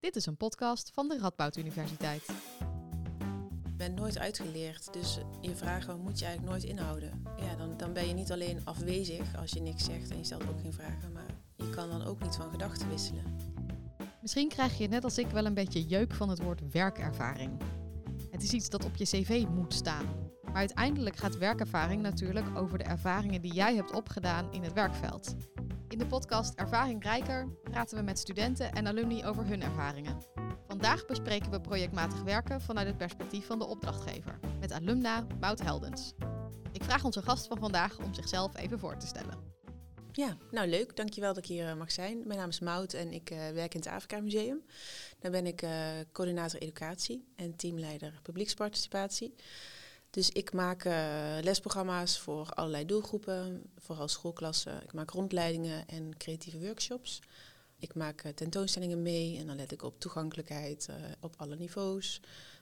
Dit 0.00 0.16
is 0.16 0.26
een 0.26 0.36
podcast 0.36 0.90
van 0.94 1.08
de 1.08 1.18
Radboud 1.18 1.56
Universiteit. 1.56 2.26
Je 3.64 3.74
bent 3.76 3.94
nooit 3.94 4.18
uitgeleerd, 4.18 4.92
dus 4.92 5.18
je 5.40 5.56
vragen 5.56 6.00
moet 6.00 6.18
je 6.18 6.24
eigenlijk 6.24 6.54
nooit 6.54 6.70
inhouden. 6.70 7.22
Ja, 7.36 7.56
dan, 7.56 7.76
dan 7.76 7.92
ben 7.92 8.08
je 8.08 8.14
niet 8.14 8.32
alleen 8.32 8.64
afwezig 8.64 9.36
als 9.36 9.50
je 9.50 9.60
niks 9.60 9.84
zegt 9.84 10.10
en 10.10 10.16
je 10.16 10.24
stelt 10.24 10.48
ook 10.48 10.60
geen 10.60 10.72
vragen, 10.72 11.12
maar 11.12 11.26
je 11.56 11.70
kan 11.70 11.88
dan 11.88 12.04
ook 12.04 12.22
niet 12.22 12.36
van 12.36 12.50
gedachten 12.50 12.88
wisselen. 12.88 13.36
Misschien 14.20 14.48
krijg 14.48 14.78
je 14.78 14.88
net 14.88 15.04
als 15.04 15.18
ik 15.18 15.26
wel 15.26 15.46
een 15.46 15.54
beetje 15.54 15.86
jeuk 15.86 16.14
van 16.14 16.28
het 16.28 16.42
woord 16.42 16.70
werkervaring. 16.72 17.60
Het 18.30 18.42
is 18.42 18.52
iets 18.52 18.68
dat 18.68 18.84
op 18.84 18.96
je 18.96 19.04
cv 19.04 19.44
moet 19.54 19.74
staan. 19.74 20.06
Maar 20.42 20.54
uiteindelijk 20.54 21.16
gaat 21.16 21.38
werkervaring 21.38 22.02
natuurlijk 22.02 22.46
over 22.56 22.78
de 22.78 22.84
ervaringen 22.84 23.42
die 23.42 23.54
jij 23.54 23.74
hebt 23.74 23.92
opgedaan 23.92 24.52
in 24.52 24.62
het 24.62 24.72
werkveld. 24.72 25.34
In 25.88 25.98
de 25.98 26.06
podcast 26.06 26.54
Ervaring 26.54 27.02
Rijker 27.02 27.48
praten 27.62 27.96
we 27.96 28.02
met 28.02 28.18
studenten 28.18 28.72
en 28.72 28.86
alumni 28.86 29.24
over 29.24 29.46
hun 29.46 29.62
ervaringen. 29.62 30.22
Vandaag 30.66 31.06
bespreken 31.06 31.50
we 31.50 31.60
projectmatig 31.60 32.22
werken 32.22 32.60
vanuit 32.60 32.86
het 32.86 32.96
perspectief 32.96 33.46
van 33.46 33.58
de 33.58 33.66
opdrachtgever, 33.66 34.38
met 34.60 34.72
alumna 34.72 35.26
Mout 35.40 35.62
Heldens. 35.62 36.14
Ik 36.72 36.84
vraag 36.84 37.04
onze 37.04 37.22
gast 37.22 37.46
van 37.46 37.58
vandaag 37.58 37.98
om 37.98 38.14
zichzelf 38.14 38.56
even 38.56 38.78
voor 38.78 38.96
te 38.96 39.06
stellen. 39.06 39.38
Ja, 40.12 40.36
nou 40.50 40.68
leuk. 40.68 40.96
Dankjewel 40.96 41.34
dat 41.34 41.42
ik 41.42 41.48
hier 41.48 41.68
eh, 41.68 41.76
mag 41.76 41.92
zijn. 41.92 42.22
Mijn 42.26 42.38
naam 42.38 42.48
is 42.48 42.60
Mout 42.60 42.92
en 42.92 43.12
ik 43.12 43.30
uh, 43.30 43.38
werk 43.48 43.74
in 43.74 43.80
het 43.80 43.88
Afrika 43.88 44.20
Museum. 44.20 44.64
Daar 45.18 45.30
ben 45.30 45.46
ik 45.46 45.62
uh, 45.62 45.70
coördinator 46.12 46.60
educatie 46.60 47.32
en 47.36 47.56
teamleider 47.56 48.20
publieksparticipatie. 48.22 49.34
Dus 50.10 50.30
ik 50.30 50.52
maak 50.52 50.84
uh, 50.84 50.92
lesprogramma's 51.42 52.18
voor 52.18 52.50
allerlei 52.50 52.86
doelgroepen, 52.86 53.62
vooral 53.76 54.08
schoolklassen. 54.08 54.82
Ik 54.82 54.92
maak 54.92 55.10
rondleidingen 55.10 55.88
en 55.88 56.16
creatieve 56.16 56.58
workshops. 56.58 57.22
Ik 57.78 57.94
maak 57.94 58.24
uh, 58.24 58.32
tentoonstellingen 58.32 59.02
mee 59.02 59.38
en 59.38 59.46
dan 59.46 59.56
let 59.56 59.72
ik 59.72 59.82
op 59.82 60.00
toegankelijkheid 60.00 60.86
uh, 60.90 60.96
op 61.20 61.34
alle 61.36 61.56
niveaus. 61.56 62.20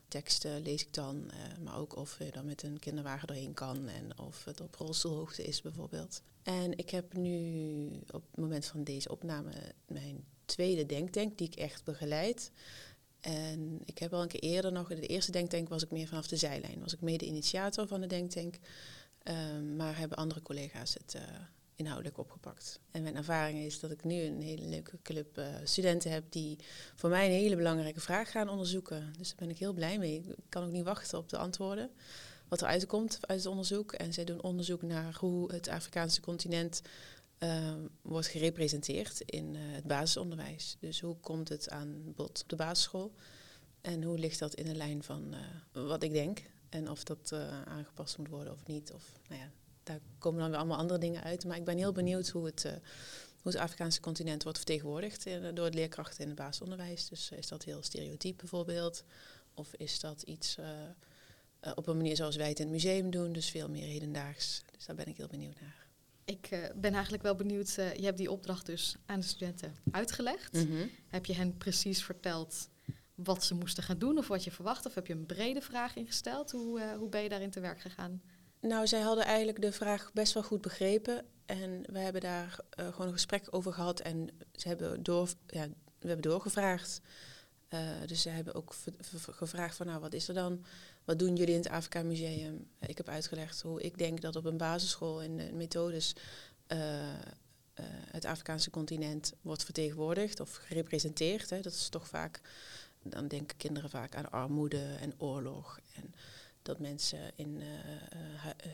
Teksten 0.08 0.62
lees 0.62 0.82
ik 0.82 0.94
dan, 0.94 1.30
maar 1.64 1.78
ook 1.78 1.96
of 1.96 2.18
je 2.18 2.30
dan 2.30 2.44
met 2.44 2.62
een 2.62 2.78
kinderwagen 2.78 3.26
doorheen 3.26 3.54
kan 3.54 3.88
en 3.88 4.18
of 4.18 4.44
het 4.44 4.60
op 4.60 4.74
rolstoelhoogte 4.74 5.44
is 5.44 5.62
bijvoorbeeld. 5.62 6.22
En 6.42 6.78
ik 6.78 6.90
heb 6.90 7.12
nu 7.12 7.86
op 8.10 8.22
het 8.30 8.36
moment 8.36 8.66
van 8.66 8.84
deze 8.84 9.10
opname 9.10 9.52
mijn 9.86 10.24
tweede 10.44 10.86
denktank 10.86 11.38
die 11.38 11.46
ik 11.46 11.54
echt 11.54 11.84
begeleid. 11.84 12.50
En 13.26 13.80
ik 13.84 13.98
heb 13.98 14.12
al 14.12 14.22
een 14.22 14.28
keer 14.28 14.40
eerder 14.40 14.72
nog, 14.72 14.88
de 14.88 15.06
eerste 15.06 15.32
denktank 15.32 15.68
was 15.68 15.82
ik 15.82 15.90
meer 15.90 16.06
vanaf 16.06 16.26
de 16.26 16.36
zijlijn. 16.36 16.80
Was 16.80 16.92
ik 16.92 17.00
mede-initiator 17.00 17.86
van 17.86 18.00
de 18.00 18.06
denktank. 18.06 18.58
Um, 19.24 19.76
maar 19.76 19.98
hebben 19.98 20.18
andere 20.18 20.42
collega's 20.42 20.94
het 20.94 21.14
uh, 21.16 21.22
inhoudelijk 21.74 22.18
opgepakt. 22.18 22.80
En 22.90 23.02
mijn 23.02 23.16
ervaring 23.16 23.58
is 23.58 23.80
dat 23.80 23.90
ik 23.90 24.04
nu 24.04 24.20
een 24.22 24.42
hele 24.42 24.66
leuke 24.66 24.98
club 25.02 25.38
uh, 25.38 25.46
studenten 25.64 26.10
heb 26.10 26.24
die 26.28 26.58
voor 26.94 27.10
mij 27.10 27.26
een 27.26 27.32
hele 27.32 27.56
belangrijke 27.56 28.00
vraag 28.00 28.30
gaan 28.30 28.48
onderzoeken. 28.48 29.12
Dus 29.18 29.28
daar 29.28 29.38
ben 29.38 29.50
ik 29.50 29.58
heel 29.58 29.72
blij 29.72 29.98
mee. 29.98 30.24
Ik 30.28 30.44
kan 30.48 30.64
ook 30.64 30.72
niet 30.72 30.84
wachten 30.84 31.18
op 31.18 31.28
de 31.28 31.38
antwoorden. 31.38 31.90
Wat 32.48 32.60
er 32.60 32.66
uitkomt 32.66 33.18
uit 33.20 33.38
het 33.38 33.48
onderzoek. 33.48 33.92
En 33.92 34.12
zij 34.12 34.24
doen 34.24 34.42
onderzoek 34.42 34.82
naar 34.82 35.14
hoe 35.14 35.52
het 35.52 35.68
Afrikaanse 35.68 36.20
continent 36.20 36.82
uh, 37.38 37.74
wordt 38.02 38.26
gerepresenteerd 38.26 39.20
in 39.20 39.54
uh, 39.54 39.60
het 39.74 39.84
basisonderwijs. 39.84 40.76
Dus 40.80 41.00
hoe 41.00 41.16
komt 41.16 41.48
het 41.48 41.70
aan 41.70 42.12
bod 42.14 42.42
op 42.42 42.48
de 42.48 42.56
basisschool? 42.56 43.12
En 43.80 44.02
hoe 44.02 44.18
ligt 44.18 44.38
dat 44.38 44.54
in 44.54 44.64
de 44.64 44.74
lijn 44.74 45.02
van 45.02 45.34
uh, 45.34 45.86
wat 45.86 46.02
ik 46.02 46.12
denk? 46.12 46.42
En 46.68 46.90
of 46.90 47.04
dat 47.04 47.32
aangepast 47.64 48.18
moet 48.18 48.28
worden 48.28 48.52
of 48.52 48.66
niet. 48.66 48.92
Of, 48.92 49.20
nou 49.28 49.40
ja, 49.40 49.50
daar 49.82 50.00
komen 50.18 50.40
dan 50.40 50.48
weer 50.48 50.58
allemaal 50.58 50.78
andere 50.78 50.98
dingen 50.98 51.22
uit. 51.22 51.44
Maar 51.44 51.56
ik 51.56 51.64
ben 51.64 51.76
heel 51.76 51.92
benieuwd 51.92 52.28
hoe 52.28 52.46
het, 52.46 52.62
hoe 53.42 53.52
het 53.52 53.56
Afrikaanse 53.56 54.00
continent 54.00 54.42
wordt 54.42 54.58
vertegenwoordigd 54.58 55.24
door 55.54 55.64
het 55.64 55.74
leerkrachten 55.74 56.22
in 56.22 56.28
het 56.28 56.36
basisonderwijs. 56.36 57.08
Dus 57.08 57.30
is 57.30 57.48
dat 57.48 57.64
heel 57.64 57.82
stereotyp 57.82 58.36
bijvoorbeeld? 58.36 59.04
Of 59.54 59.74
is 59.74 60.00
dat 60.00 60.22
iets 60.22 60.56
op 61.74 61.86
een 61.86 61.96
manier 61.96 62.16
zoals 62.16 62.36
wij 62.36 62.48
het 62.48 62.58
in 62.58 62.64
het 62.64 62.74
museum 62.74 63.10
doen, 63.10 63.32
dus 63.32 63.50
veel 63.50 63.68
meer 63.68 63.86
hedendaags? 63.86 64.62
Dus 64.76 64.86
daar 64.86 64.96
ben 64.96 65.06
ik 65.06 65.16
heel 65.16 65.28
benieuwd 65.28 65.60
naar. 65.60 65.85
Ik 66.26 66.50
uh, 66.50 66.64
ben 66.74 66.92
eigenlijk 66.92 67.22
wel 67.22 67.34
benieuwd. 67.34 67.76
Uh, 67.78 67.94
je 67.94 68.04
hebt 68.04 68.18
die 68.18 68.30
opdracht 68.30 68.66
dus 68.66 68.96
aan 69.06 69.20
de 69.20 69.26
studenten 69.26 69.74
uitgelegd. 69.90 70.52
Mm 70.52 70.66
-hmm. 70.66 70.90
Heb 71.08 71.26
je 71.26 71.34
hen 71.34 71.56
precies 71.56 72.04
verteld 72.04 72.68
wat 73.14 73.44
ze 73.44 73.54
moesten 73.54 73.82
gaan 73.82 73.98
doen 73.98 74.18
of 74.18 74.28
wat 74.28 74.44
je 74.44 74.50
verwacht? 74.50 74.86
Of 74.86 74.94
heb 74.94 75.06
je 75.06 75.12
een 75.12 75.26
brede 75.26 75.60
vraag 75.60 75.96
ingesteld? 75.96 76.50
Hoe, 76.50 76.80
uh, 76.80 76.92
hoe 76.92 77.08
ben 77.08 77.22
je 77.22 77.28
daarin 77.28 77.50
te 77.50 77.60
werk 77.60 77.80
gegaan? 77.80 78.22
Nou, 78.60 78.86
zij 78.86 79.00
hadden 79.00 79.24
eigenlijk 79.24 79.60
de 79.60 79.72
vraag 79.72 80.10
best 80.12 80.32
wel 80.32 80.42
goed 80.42 80.60
begrepen. 80.60 81.24
En 81.44 81.82
we 81.92 81.98
hebben 81.98 82.20
daar 82.20 82.58
gewoon 82.76 83.06
een 83.06 83.12
gesprek 83.12 83.46
over 83.50 83.72
gehad. 83.72 84.00
En 84.00 84.28
ze 84.52 84.68
hebben 84.68 85.02
door, 85.02 85.28
ja, 85.46 85.66
we 85.98 86.06
hebben 86.08 86.30
doorgevraagd. 86.30 87.00
Uh, 87.70 87.80
dus 88.06 88.22
ze 88.22 88.28
hebben 88.28 88.54
ook 88.54 88.74
gevraagd 89.30 89.76
van 89.76 89.86
nou, 89.86 90.00
wat 90.00 90.12
is 90.12 90.28
er 90.28 90.34
dan? 90.34 90.64
Wat 91.06 91.18
doen 91.18 91.36
jullie 91.36 91.54
in 91.54 91.60
het 91.60 91.68
Afrika 91.68 92.02
Museum? 92.02 92.68
Ik 92.80 92.96
heb 92.96 93.08
uitgelegd 93.08 93.62
hoe 93.62 93.82
ik 93.82 93.98
denk 93.98 94.20
dat 94.20 94.36
op 94.36 94.44
een 94.44 94.56
basisschool 94.56 95.22
de 95.36 95.50
methodes 95.52 96.14
uh, 96.68 96.78
uh, 96.78 97.14
het 98.10 98.24
Afrikaanse 98.24 98.70
continent 98.70 99.32
wordt 99.40 99.64
vertegenwoordigd 99.64 100.40
of 100.40 100.54
gerepresenteerd. 100.54 101.50
Hè. 101.50 101.60
Dat 101.60 101.72
is 101.72 101.88
toch 101.88 102.08
vaak, 102.08 102.40
dan 103.02 103.28
denken 103.28 103.56
kinderen 103.56 103.90
vaak 103.90 104.14
aan 104.14 104.30
armoede 104.30 104.96
en 105.00 105.14
oorlog. 105.18 105.80
En 105.94 106.14
dat 106.62 106.78
mensen 106.78 107.32
in 107.36 107.62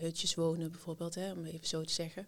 hutjes 0.00 0.34
wonen 0.34 0.70
bijvoorbeeld, 0.70 1.14
hè, 1.14 1.32
om 1.32 1.44
even 1.44 1.66
zo 1.66 1.82
te 1.84 1.93
zeggen. 1.93 2.26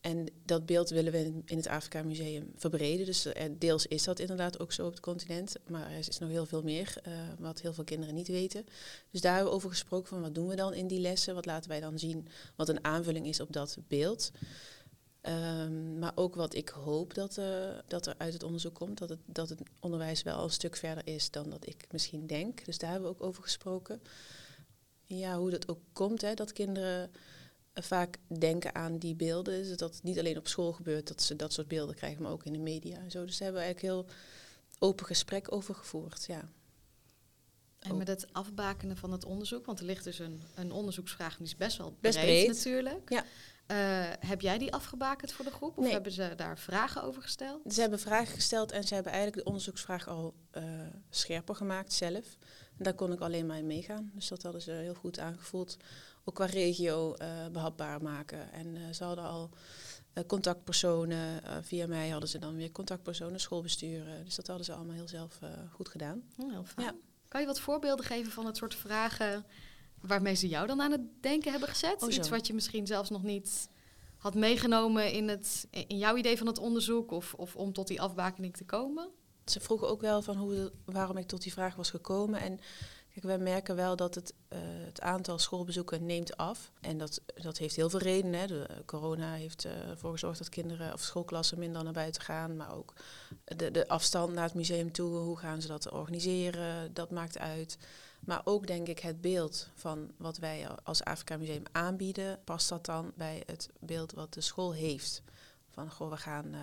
En 0.00 0.26
dat 0.44 0.66
beeld 0.66 0.90
willen 0.90 1.12
we 1.12 1.42
in 1.44 1.56
het 1.56 1.66
Afrika 1.66 2.02
Museum 2.02 2.52
verbreden. 2.56 3.06
Dus 3.06 3.26
deels 3.58 3.86
is 3.86 4.04
dat 4.04 4.18
inderdaad 4.18 4.60
ook 4.60 4.72
zo 4.72 4.86
op 4.86 4.92
het 4.92 5.00
continent. 5.00 5.56
Maar 5.66 5.90
er 5.90 5.98
is 5.98 6.18
nog 6.18 6.30
heel 6.30 6.46
veel 6.46 6.62
meer 6.62 6.94
uh, 7.06 7.12
wat 7.38 7.60
heel 7.60 7.72
veel 7.72 7.84
kinderen 7.84 8.14
niet 8.14 8.28
weten. 8.28 8.66
Dus 9.10 9.20
daar 9.20 9.34
hebben 9.34 9.50
we 9.50 9.56
over 9.56 9.70
gesproken 9.70 10.08
van 10.08 10.20
wat 10.20 10.34
doen 10.34 10.48
we 10.48 10.56
dan 10.56 10.74
in 10.74 10.86
die 10.86 11.00
lessen? 11.00 11.34
Wat 11.34 11.46
laten 11.46 11.70
wij 11.70 11.80
dan 11.80 11.98
zien 11.98 12.28
wat 12.56 12.68
een 12.68 12.84
aanvulling 12.84 13.26
is 13.26 13.40
op 13.40 13.52
dat 13.52 13.78
beeld? 13.88 14.30
Um, 15.22 15.98
maar 15.98 16.12
ook 16.14 16.34
wat 16.34 16.54
ik 16.54 16.68
hoop 16.68 17.14
dat, 17.14 17.36
uh, 17.38 17.44
dat 17.86 18.06
er 18.06 18.14
uit 18.18 18.32
het 18.32 18.42
onderzoek 18.42 18.74
komt. 18.74 18.98
Dat 18.98 19.08
het, 19.08 19.18
dat 19.26 19.48
het 19.48 19.60
onderwijs 19.80 20.22
wel 20.22 20.44
een 20.44 20.50
stuk 20.50 20.76
verder 20.76 21.06
is 21.06 21.30
dan 21.30 21.50
dat 21.50 21.66
ik 21.66 21.86
misschien 21.90 22.26
denk. 22.26 22.64
Dus 22.64 22.78
daar 22.78 22.90
hebben 22.90 23.10
we 23.10 23.16
ook 23.16 23.22
over 23.22 23.42
gesproken. 23.42 24.02
Ja, 25.06 25.38
hoe 25.38 25.50
dat 25.50 25.68
ook 25.68 25.80
komt, 25.92 26.20
hè, 26.20 26.34
dat 26.34 26.52
kinderen 26.52 27.10
vaak 27.74 28.16
denken 28.38 28.74
aan 28.74 28.98
die 28.98 29.14
beelden. 29.14 29.62
Dus 29.62 29.76
dat 29.76 29.94
het 29.94 30.02
niet 30.02 30.18
alleen 30.18 30.38
op 30.38 30.48
school 30.48 30.72
gebeurt 30.72 31.08
dat 31.08 31.22
ze 31.22 31.36
dat 31.36 31.52
soort 31.52 31.68
beelden 31.68 31.94
krijgen, 31.94 32.22
maar 32.22 32.32
ook 32.32 32.44
in 32.44 32.52
de 32.52 32.58
media 32.58 32.96
en 32.96 33.10
zo. 33.10 33.24
Dus 33.24 33.38
daar 33.38 33.48
hebben 33.48 33.60
we 33.62 33.66
eigenlijk 33.66 33.94
heel 33.94 34.16
open 34.78 35.06
gesprek 35.06 35.52
over 35.52 35.74
gevoerd, 35.74 36.24
ja. 36.26 36.48
En 37.78 37.96
met 37.96 38.08
het 38.08 38.32
afbakenen 38.32 38.96
van 38.96 39.12
het 39.12 39.24
onderzoek, 39.24 39.66
want 39.66 39.78
er 39.78 39.84
ligt 39.84 40.04
dus 40.04 40.18
een, 40.18 40.42
een 40.54 40.72
onderzoeksvraag, 40.72 41.36
die 41.36 41.46
is 41.46 41.56
best 41.56 41.76
wel 41.76 41.96
best 42.00 42.18
breed, 42.18 42.44
breed. 42.44 42.56
natuurlijk. 42.56 43.10
Ja. 43.10 43.24
Uh, 43.70 44.12
heb 44.18 44.40
jij 44.40 44.58
die 44.58 44.72
afgebakend 44.72 45.32
voor 45.32 45.44
de 45.44 45.50
groep 45.50 45.78
of 45.78 45.84
nee. 45.84 45.92
hebben 45.92 46.12
ze 46.12 46.32
daar 46.36 46.58
vragen 46.58 47.02
over 47.02 47.22
gesteld? 47.22 47.72
Ze 47.72 47.80
hebben 47.80 47.98
vragen 47.98 48.34
gesteld 48.34 48.72
en 48.72 48.84
ze 48.84 48.94
hebben 48.94 49.12
eigenlijk 49.12 49.42
de 49.42 49.48
onderzoeksvraag 49.48 50.08
al 50.08 50.34
uh, 50.56 50.62
scherper 51.10 51.54
gemaakt 51.54 51.92
zelf. 51.92 52.36
En 52.78 52.84
daar 52.84 52.94
kon 52.94 53.12
ik 53.12 53.20
alleen 53.20 53.46
maar 53.46 53.58
in 53.58 53.66
meegaan. 53.66 54.10
Dus 54.14 54.28
dat 54.28 54.42
hadden 54.42 54.62
ze 54.62 54.70
heel 54.70 54.94
goed 54.94 55.18
aangevoeld. 55.18 55.76
Ook 56.24 56.34
qua 56.34 56.44
regio 56.44 57.14
uh, 57.22 57.46
behapbaar 57.52 58.02
maken. 58.02 58.52
En 58.52 58.94
ze 58.94 59.04
hadden 59.04 59.24
al 59.24 59.50
contactpersonen. 60.26 61.42
via 61.64 61.86
mij 61.86 62.08
hadden 62.08 62.28
ze 62.28 62.38
dan 62.38 62.56
weer 62.56 62.72
contactpersonen, 62.72 63.40
schoolbesturen. 63.40 64.24
Dus 64.24 64.34
dat 64.34 64.46
hadden 64.46 64.64
ze 64.64 64.72
allemaal 64.72 64.94
heel 64.94 65.08
zelf 65.08 65.38
goed 65.72 65.88
gedaan. 65.88 66.22
Oh, 66.36 66.50
heel 66.50 66.64
fijn. 66.64 66.86
Ja. 66.86 66.94
Kan 67.28 67.40
je 67.40 67.46
wat 67.46 67.60
voorbeelden 67.60 68.04
geven 68.04 68.32
van 68.32 68.46
het 68.46 68.56
soort 68.56 68.74
vragen 68.74 69.46
waarmee 70.00 70.34
ze 70.34 70.48
jou 70.48 70.66
dan 70.66 70.80
aan 70.80 70.90
het 70.90 71.00
denken 71.20 71.50
hebben 71.50 71.68
gezet? 71.68 72.02
Oh, 72.02 72.12
Iets 72.12 72.28
wat 72.28 72.46
je 72.46 72.54
misschien 72.54 72.86
zelfs 72.86 73.10
nog 73.10 73.22
niet 73.22 73.68
had 74.16 74.34
meegenomen 74.34 75.12
in, 75.12 75.28
het, 75.28 75.66
in 75.70 75.98
jouw 75.98 76.16
idee 76.16 76.38
van 76.38 76.46
het 76.46 76.58
onderzoek 76.58 77.10
of, 77.10 77.34
of 77.34 77.56
om 77.56 77.72
tot 77.72 77.86
die 77.86 78.00
afbakening 78.00 78.56
te 78.56 78.64
komen? 78.64 79.10
Ze 79.44 79.60
vroegen 79.60 79.88
ook 79.88 80.00
wel 80.00 80.22
van 80.22 80.36
hoe, 80.36 80.72
waarom 80.84 81.16
ik 81.16 81.26
tot 81.26 81.42
die 81.42 81.52
vraag 81.52 81.74
was 81.74 81.90
gekomen. 81.90 82.40
En 82.40 82.58
kijk, 83.20 83.38
wij 83.38 83.52
merken 83.52 83.76
wel 83.76 83.96
dat 83.96 84.14
het, 84.14 84.34
uh, 84.52 84.58
het 84.62 85.00
aantal 85.00 85.38
schoolbezoeken 85.38 86.06
neemt 86.06 86.36
af. 86.36 86.72
En 86.80 86.98
dat, 86.98 87.20
dat 87.34 87.58
heeft 87.58 87.76
heel 87.76 87.90
veel 87.90 88.00
redenen. 88.00 88.48
De, 88.48 88.66
corona 88.86 89.32
heeft 89.32 89.64
uh, 89.64 89.88
ervoor 89.88 90.12
gezorgd 90.12 90.38
dat 90.38 90.48
kinderen 90.48 90.92
of 90.92 91.00
schoolklassen 91.00 91.58
minder 91.58 91.84
naar 91.84 91.92
buiten 91.92 92.22
gaan. 92.22 92.56
Maar 92.56 92.74
ook 92.74 92.92
de, 93.44 93.70
de 93.70 93.88
afstand 93.88 94.32
naar 94.32 94.44
het 94.44 94.54
museum 94.54 94.92
toe, 94.92 95.16
hoe 95.16 95.38
gaan 95.38 95.62
ze 95.62 95.68
dat 95.68 95.90
organiseren, 95.90 96.94
dat 96.94 97.10
maakt 97.10 97.38
uit. 97.38 97.78
Maar 98.20 98.40
ook 98.44 98.66
denk 98.66 98.88
ik 98.88 98.98
het 98.98 99.20
beeld 99.20 99.68
van 99.74 100.10
wat 100.16 100.38
wij 100.38 100.66
als 100.82 101.04
Afrika 101.04 101.36
Museum 101.36 101.62
aanbieden, 101.72 102.38
past 102.44 102.68
dat 102.68 102.86
dan 102.86 103.12
bij 103.16 103.42
het 103.46 103.68
beeld 103.80 104.12
wat 104.12 104.34
de 104.34 104.40
school 104.40 104.72
heeft. 104.72 105.22
Van 105.70 105.90
goh, 105.90 106.10
we 106.10 106.16
gaan 106.16 106.54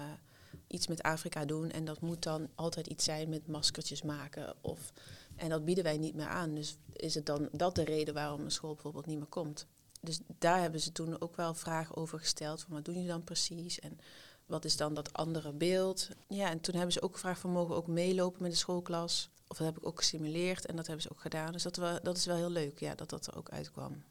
iets 0.68 0.88
met 0.88 1.02
Afrika 1.02 1.46
doen 1.46 1.72
en 1.72 1.86
dat 1.86 2.02
moet 2.02 2.24
dan 2.24 2.50
altijd 2.56 2.88
iets 2.88 3.04
zijn 3.04 3.30
met 3.30 3.48
maskertjes 3.48 4.02
maken. 4.02 4.56
Of, 4.62 4.92
en 5.38 5.50
dat 5.50 5.66
bieden 5.66 5.84
wij 5.84 5.98
niet 5.98 6.16
meer 6.16 6.28
aan. 6.28 6.56
Dus 6.56 6.78
is 6.94 7.16
het 7.16 7.26
dan 7.26 7.50
dat 7.52 7.76
de 7.76 7.84
reden 7.84 8.14
waarom 8.14 8.42
een 8.42 8.52
school 8.52 8.74
bijvoorbeeld 8.74 9.06
niet 9.06 9.18
meer 9.18 9.28
komt? 9.28 9.68
Dus 10.02 10.20
daar 10.38 10.62
hebben 10.62 10.82
ze 10.82 10.92
toen 10.92 11.22
ook 11.22 11.36
wel 11.36 11.54
vragen 11.54 11.96
over 11.96 12.20
gesteld. 12.20 12.62
Van 12.62 12.74
wat 12.74 12.86
doen 12.86 12.94
jullie 12.94 13.10
dan 13.10 13.24
precies? 13.24 13.80
En 13.80 14.00
wat 14.46 14.66
is 14.66 14.78
dan 14.78 14.94
dat 14.94 15.14
andere 15.14 15.54
beeld? 15.54 16.10
Ja, 16.28 16.50
en 16.50 16.60
toen 16.60 16.76
hebben 16.76 16.94
ze 16.94 17.02
ook 17.02 17.14
gevraagd 17.14 17.40
van 17.40 17.52
mogen 17.52 17.70
we 17.70 17.76
ook 17.76 17.88
meelopen 17.88 18.42
met 18.42 18.52
de 18.52 18.58
schoolklas. 18.58 19.30
Of 19.48 19.58
dat 19.58 19.68
heb 19.68 19.78
ik 19.78 19.86
ook 19.86 19.98
gestimuleerd 19.98 20.66
en 20.66 20.76
dat 20.76 20.86
hebben 20.86 21.04
ze 21.04 21.12
ook 21.12 21.22
gedaan. 21.22 21.52
Dus 21.52 21.64
dat, 21.64 21.76
dat 22.04 22.18
is 22.18 22.26
wel 22.26 22.36
heel 22.36 22.50
leuk, 22.50 22.80
ja, 22.80 22.96
dat 22.96 23.10
dat 23.10 23.28
er 23.28 23.38
ook 23.38 23.50
uitkwam. 23.50 24.04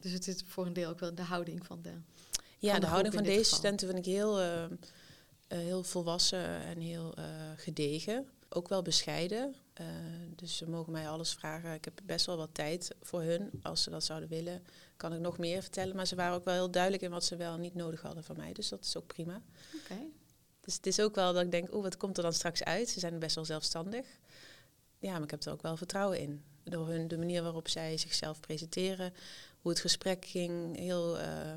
Dus 0.00 0.12
het 0.12 0.24
zit 0.24 0.44
voor 0.46 0.66
een 0.66 0.72
deel 0.72 0.90
ook 0.90 0.98
wel 0.98 1.14
de 1.14 1.22
houding 1.22 1.66
van 1.66 1.82
de. 1.82 1.92
Ja, 2.58 2.70
van 2.70 2.80
de, 2.80 2.86
de 2.86 2.92
houding 2.92 3.14
van 3.14 3.22
deze 3.22 3.38
geval. 3.38 3.58
studenten 3.58 3.86
vind 3.88 4.06
ik 4.06 4.12
heel, 4.12 4.40
eh, 4.40 4.64
eh, 4.64 4.70
heel 5.46 5.82
volwassen 5.82 6.62
en 6.62 6.80
heel 6.80 7.14
eh, 7.14 7.24
gedegen. 7.56 8.28
Ook 8.52 8.68
wel 8.68 8.82
bescheiden. 8.82 9.54
Eh, 9.72 9.86
dus 10.36 10.56
ze 10.56 10.68
mogen 10.68 10.92
mij 10.92 11.08
alles 11.08 11.32
vragen. 11.32 11.72
Ik 11.72 11.84
heb 11.84 12.00
best 12.04 12.26
wel 12.26 12.36
wat 12.36 12.54
tijd 12.54 12.94
voor 13.00 13.22
hun. 13.22 13.50
Als 13.62 13.82
ze 13.82 13.90
dat 13.90 14.04
zouden 14.04 14.28
willen, 14.28 14.62
kan 14.96 15.12
ik 15.12 15.20
nog 15.20 15.38
meer 15.38 15.62
vertellen. 15.62 15.96
Maar 15.96 16.06
ze 16.06 16.14
waren 16.14 16.34
ook 16.34 16.44
wel 16.44 16.54
heel 16.54 16.70
duidelijk 16.70 17.02
in 17.02 17.10
wat 17.10 17.24
ze 17.24 17.36
wel 17.36 17.56
niet 17.56 17.74
nodig 17.74 18.02
hadden 18.02 18.24
van 18.24 18.36
mij. 18.36 18.52
Dus 18.52 18.68
dat 18.68 18.84
is 18.84 18.96
ook 18.96 19.06
prima. 19.06 19.42
Oké. 19.74 19.98
Dus 20.60 20.74
het 20.74 20.86
is 20.86 21.00
ook 21.00 21.14
wel 21.14 21.32
dat 21.32 21.42
ik 21.42 21.50
denk, 21.50 21.74
oeh, 21.74 21.82
wat 21.82 21.96
komt 21.96 22.16
er 22.16 22.22
dan 22.22 22.32
straks 22.32 22.64
uit? 22.64 22.88
Ze 22.88 23.00
zijn 23.00 23.18
best 23.18 23.34
wel 23.34 23.44
zelfstandig. 23.44 24.06
Ja, 24.98 25.12
maar 25.12 25.22
ik 25.22 25.30
heb 25.30 25.42
er 25.42 25.52
ook 25.52 25.62
wel 25.62 25.76
vertrouwen 25.76 26.18
in. 26.18 26.44
Door 26.64 26.88
hun, 26.88 27.08
de 27.08 27.18
manier 27.18 27.42
waarop 27.42 27.68
zij 27.68 27.96
zichzelf 27.96 28.40
presenteren, 28.40 29.14
hoe 29.60 29.70
het 29.70 29.80
gesprek 29.80 30.24
ging, 30.24 30.76
heel 30.76 31.18
eh, 31.18 31.54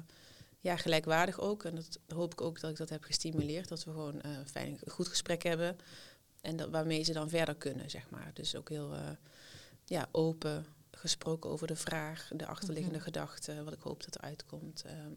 ja, 0.59 0.77
gelijkwaardig 0.77 1.39
ook. 1.39 1.63
En 1.63 1.75
dat 1.75 1.99
hoop 2.07 2.31
ik 2.31 2.41
ook 2.41 2.59
dat 2.59 2.71
ik 2.71 2.77
dat 2.77 2.89
heb 2.89 3.03
gestimuleerd. 3.03 3.67
Dat 3.67 3.83
we 3.83 3.91
gewoon 3.91 4.21
eh, 4.21 4.31
fijn, 4.45 4.77
een 4.83 4.91
goed 4.91 5.07
gesprek 5.07 5.43
hebben. 5.43 5.77
En 6.43 6.55
dat, 6.55 6.69
waarmee 6.69 7.03
ze 7.03 7.13
dan 7.13 7.29
verder 7.29 7.55
kunnen, 7.55 7.89
zeg 7.89 8.09
maar. 8.09 8.31
Dus 8.33 8.55
ook 8.55 8.69
heel 8.69 8.93
eh, 8.93 9.09
ja, 9.85 10.07
open 10.11 10.65
gesproken 10.91 11.49
over 11.49 11.67
de 11.67 11.75
vraag, 11.75 12.29
de 12.35 12.45
achterliggende 12.45 12.97
Mhm. 12.97 13.05
gedachte, 13.05 13.63
wat 13.63 13.73
ik 13.73 13.81
hoop 13.81 14.03
dat 14.03 14.15
eruit 14.15 14.45
komt. 14.45 14.83
Ehm, 14.85 15.11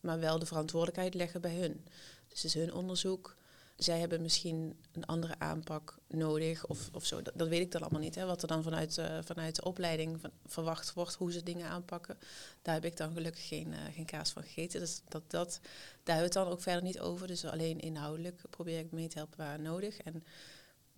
maar 0.00 0.18
wel 0.18 0.38
de 0.38 0.46
verantwoordelijkheid 0.46 1.14
leggen 1.14 1.40
bij 1.40 1.56
hun. 1.56 1.84
Dus 2.28 2.42
het 2.42 2.44
is 2.44 2.54
hun 2.54 2.72
onderzoek. 2.72 3.36
Zij 3.76 3.98
hebben 3.98 4.22
misschien 4.22 4.76
een 4.92 5.06
andere 5.06 5.38
aanpak 5.38 5.98
nodig 6.08 6.66
of, 6.66 6.88
of 6.92 7.04
zo. 7.04 7.22
Dat, 7.22 7.32
dat 7.36 7.48
weet 7.48 7.60
ik 7.60 7.72
dan 7.72 7.80
allemaal 7.80 8.00
niet. 8.00 8.14
Hè. 8.14 8.26
Wat 8.26 8.42
er 8.42 8.48
dan 8.48 8.62
vanuit, 8.62 8.98
eh, 8.98 9.18
vanuit 9.24 9.56
de 9.56 9.64
opleiding 9.64 10.20
van, 10.20 10.30
verwacht 10.46 10.92
wordt, 10.92 11.14
hoe 11.14 11.32
ze 11.32 11.42
dingen 11.42 11.68
aanpakken. 11.68 12.18
Daar 12.62 12.74
heb 12.74 12.84
ik 12.84 12.96
dan 12.96 13.12
gelukkig 13.12 13.48
geen, 13.48 13.72
eh, 13.72 13.78
geen 13.94 14.04
kaas 14.06 14.30
van 14.30 14.42
gegeten. 14.42 14.80
Dus 14.80 15.00
dat, 15.08 15.22
dat, 15.30 15.58
daar 15.62 16.16
hebben 16.16 16.16
we 16.16 16.22
het 16.22 16.32
dan 16.32 16.46
ook 16.48 16.62
verder 16.62 16.82
niet 16.82 17.00
over. 17.00 17.26
Dus 17.26 17.44
alleen 17.44 17.80
inhoudelijk 17.80 18.42
probeer 18.50 18.78
ik 18.78 18.92
mee 18.92 19.08
te 19.08 19.18
helpen 19.18 19.38
waar 19.38 19.60
nodig. 19.60 19.96
En 19.98 20.24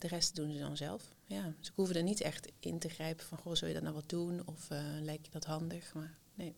de 0.01 0.09
rest 0.09 0.37
doen 0.37 0.53
ze 0.53 0.59
dan 0.59 0.77
zelf. 0.77 1.09
Ja, 1.27 1.55
dus 1.59 1.69
ik 1.69 1.75
hoef 1.75 1.91
er 1.91 2.03
niet 2.03 2.21
echt 2.21 2.53
in 2.61 2.79
te 2.79 2.89
grijpen 2.89 3.27
van, 3.27 3.39
goh, 3.39 3.55
zou 3.55 3.67
je 3.67 3.75
dat 3.75 3.83
nou 3.83 3.95
wat 3.95 4.09
doen? 4.09 4.47
Of 4.47 4.71
eh, 4.71 4.83
lijkt 5.01 5.27
je 5.27 5.33
dat 5.33 5.45
handig? 5.45 5.95
Maar 5.95 6.19
nee. 6.35 6.55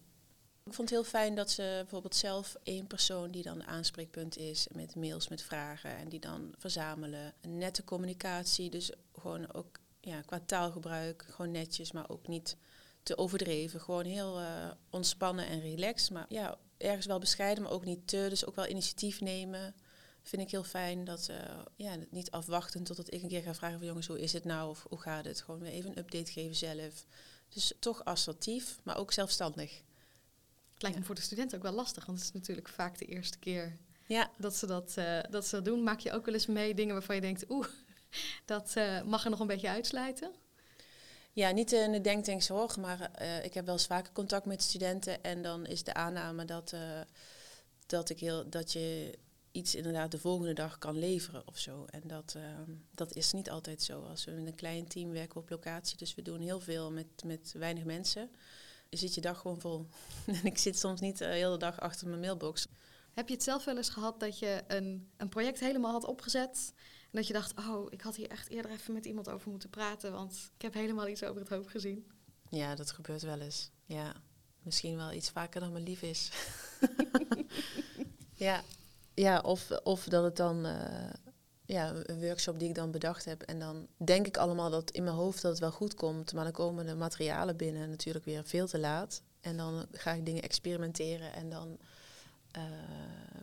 Ik 0.65 0.75
vond 0.75 0.91
het 0.91 0.99
heel 0.99 1.09
fijn 1.09 1.35
dat 1.35 1.51
ze 1.51 1.63
bijvoorbeeld 1.63 2.17
zelf 2.17 2.57
één 2.63 2.87
persoon 2.87 3.31
die 3.31 3.43
dan 3.43 3.59
de 3.59 3.65
aanspreekpunt 3.65 4.37
is 4.37 4.67
met 4.73 4.95
mails 4.95 5.29
met 5.29 5.43
vragen 5.43 5.97
en 5.97 6.09
die 6.09 6.21
dan 6.21 6.55
verzamelen. 6.59 7.35
Een 7.41 7.59
nette 7.59 7.85
communicatie, 7.85 8.71
dus 8.71 8.93
gewoon 9.13 9.53
ook 9.55 9.79
ja, 10.01 10.21
qua 10.21 10.41
taalgebruik, 10.47 11.25
gewoon 11.31 11.51
netjes, 11.51 11.93
maar 11.93 12.09
ook 12.09 12.29
niet 12.29 12.57
te 13.03 13.19
overdreven. 13.19 13.81
Gewoon 13.81 14.05
heel 14.05 14.39
eh, 14.39 14.71
ontspannen 14.91 15.47
en 15.47 15.61
relaxed, 15.61 16.11
maar 16.11 16.27
ja, 16.29 16.59
ergens 16.77 17.07
wel 17.07 17.19
bescheiden, 17.19 17.63
maar 17.63 17.73
ook 17.73 17.85
niet 17.85 18.07
te. 18.07 18.27
Dus 18.29 18.47
ook 18.47 18.57
wel 18.57 18.67
initiatief 18.67 19.21
nemen. 19.21 19.75
Vind 20.23 20.43
ik 20.43 20.51
heel 20.51 20.65
fijn 20.65 21.05
dat 21.05 21.29
uh, 21.31 21.37
ja, 21.77 21.97
niet 22.11 22.31
afwachten 22.31 22.83
totdat 22.83 23.13
ik 23.13 23.23
een 23.23 23.29
keer 23.29 23.43
ga 23.43 23.55
vragen 23.55 23.79
van 23.79 23.87
jongens, 23.87 24.07
hoe 24.07 24.21
is 24.21 24.33
het 24.33 24.45
nou? 24.45 24.71
Of 24.71 24.87
hoe 24.89 25.01
gaat 25.01 25.25
het? 25.25 25.41
Gewoon 25.41 25.61
weer 25.61 25.73
even 25.73 25.91
een 25.91 25.99
update 25.99 26.33
geven 26.33 26.57
zelf. 26.57 27.07
Dus 27.49 27.73
toch 27.79 28.05
assertief, 28.05 28.79
maar 28.83 28.97
ook 28.97 29.13
zelfstandig. 29.13 29.83
Het 30.73 30.83
lijkt 30.83 30.99
me 30.99 31.05
voor 31.05 31.15
de 31.15 31.21
studenten 31.21 31.57
ook 31.57 31.63
wel 31.63 31.73
lastig, 31.73 32.07
want 32.07 32.19
het 32.19 32.27
is 32.27 32.35
natuurlijk 32.35 32.69
vaak 32.69 32.99
de 32.99 33.05
eerste 33.05 33.39
keer 33.39 33.77
Ja, 34.07 34.31
dat 34.39 34.57
ze 34.57 34.67
dat, 34.67 34.97
eh, 34.97 35.19
dat 35.31 35.47
ze 35.47 35.55
dat 35.55 35.65
doen. 35.65 35.83
Maak 35.83 36.01
je 36.01 36.13
ook 36.13 36.25
wel 36.25 36.35
eens 36.35 36.47
mee 36.47 36.75
dingen 36.75 36.95
waarvan 36.95 37.15
je 37.15 37.21
denkt, 37.21 37.51
oeh, 37.51 37.67
dat 38.45 38.73
eh, 38.75 39.03
mag 39.03 39.25
er 39.25 39.31
nog 39.31 39.41
een 39.41 39.47
beetje 39.47 39.69
uitsluiten? 39.69 40.33
Ja, 41.33 41.51
niet 41.51 41.73
in 41.73 41.93
de 41.93 42.01
denktank 42.01 42.43
zorg, 42.43 42.77
maar 42.77 43.23
ik 43.45 43.55
heb 43.55 43.65
wel 43.65 43.75
eens 43.75 43.87
vaker 43.87 44.13
contact 44.13 44.47
met 44.47 44.63
studenten 44.63 45.23
en 45.23 45.43
dan 45.43 45.67
is 45.67 45.85
de 45.85 45.95
aanname 45.95 46.45
dat, 46.45 46.75
dat, 47.87 48.11
ik 48.11 48.21
heel, 48.21 48.51
dat 48.51 48.73
je 48.73 49.19
iets 49.53 49.75
inderdaad 49.75 50.11
de 50.11 50.19
volgende 50.19 50.53
dag 50.53 50.79
kan 50.79 50.99
leveren 50.99 51.47
of 51.47 51.59
zo. 51.59 51.85
En 51.85 52.03
dat, 52.05 52.35
uh, 52.37 52.43
dat 52.91 53.15
is 53.15 53.33
niet 53.33 53.51
altijd 53.51 53.83
zo. 53.83 54.01
Als 54.01 54.25
we 54.25 54.31
met 54.31 54.47
een 54.47 54.55
klein 54.55 54.89
team 54.89 55.11
werken 55.11 55.41
op 55.41 55.51
locatie, 55.51 55.97
dus 55.97 56.15
we 56.15 56.23
doen 56.23 56.41
heel 56.41 56.61
veel 56.61 56.93
met, 56.93 57.07
met 57.25 57.55
weinig 57.59 57.85
mensen, 57.85 58.31
zit 58.91 59.15
je 59.15 59.21
dag 59.21 59.39
gewoon 59.39 59.61
vol. 59.61 59.87
en 60.27 60.45
ik 60.45 60.59
zit 60.59 60.79
soms 60.79 61.01
niet 61.01 61.19
de 61.19 61.25
hele 61.25 61.59
dag 61.59 61.81
achter 61.81 62.09
mijn 62.09 62.21
mailbox. 62.21 62.67
Heb 63.13 63.29
je 63.29 63.35
het 63.35 63.43
zelf 63.43 63.65
wel 63.65 63.77
eens 63.77 63.89
gehad 63.89 64.21
dat 64.21 64.39
je 64.39 64.65
een, 64.67 65.11
een 65.17 65.29
project 65.29 65.61
helemaal 65.61 65.93
had 65.93 66.05
opgezet 66.05 66.73
en 67.03 67.19
dat 67.19 67.27
je 67.27 67.33
dacht, 67.33 67.59
oh, 67.59 67.87
ik 67.91 68.01
had 68.01 68.17
hier 68.17 68.31
echt 68.31 68.49
eerder 68.49 68.71
even 68.71 68.95
met 68.95 69.05
iemand 69.05 69.29
over 69.29 69.51
moeten 69.51 69.71
praten, 69.71 70.13
want 70.13 70.51
ik 70.55 70.63
heb 70.63 70.75
helemaal 70.75 71.09
iets 71.09 71.25
over 71.25 71.41
het 71.41 71.51
hoofd 71.51 71.71
gezien. 71.71 72.07
Ja, 72.49 72.75
dat 72.75 72.91
gebeurt 72.91 73.23
wel 73.23 73.41
eens. 73.41 73.71
Ja, 73.85 74.15
misschien 74.63 74.97
wel 74.97 75.13
iets 75.13 75.31
vaker 75.31 75.61
dan 75.61 75.73
me 75.73 75.81
lief 75.81 76.03
is. 76.03 76.31
ja, 78.35 78.63
ja 79.15 79.41
of, 79.41 79.71
of 79.71 80.05
dat 80.05 80.25
het 80.25 80.37
dan, 80.37 80.67
uh, 80.67 81.11
ja, 81.65 81.93
een 82.03 82.21
workshop 82.21 82.59
die 82.59 82.69
ik 82.69 82.75
dan 82.75 82.91
bedacht 82.91 83.25
heb. 83.25 83.43
En 83.43 83.59
dan 83.59 83.87
denk 83.97 84.27
ik 84.27 84.37
allemaal 84.37 84.71
dat 84.71 84.91
in 84.91 85.05
mijn 85.05 85.17
hoofd 85.17 85.43
dat 85.43 85.51
het 85.51 85.61
wel 85.61 85.73
goed 85.73 85.95
komt. 85.95 86.33
Maar 86.33 86.45
dan 86.45 86.53
komen 86.53 86.87
de 86.87 86.95
materialen 86.95 87.57
binnen 87.57 87.91
natuurlijk 87.91 88.25
weer 88.25 88.45
veel 88.45 88.67
te 88.67 88.79
laat. 88.79 89.23
En 89.41 89.57
dan 89.57 89.87
ga 89.93 90.13
ik 90.13 90.27
dingen 90.27 90.43
experimenteren 90.43 91.33
en 91.33 91.51
dan 91.51 91.79
uh, 92.57 92.63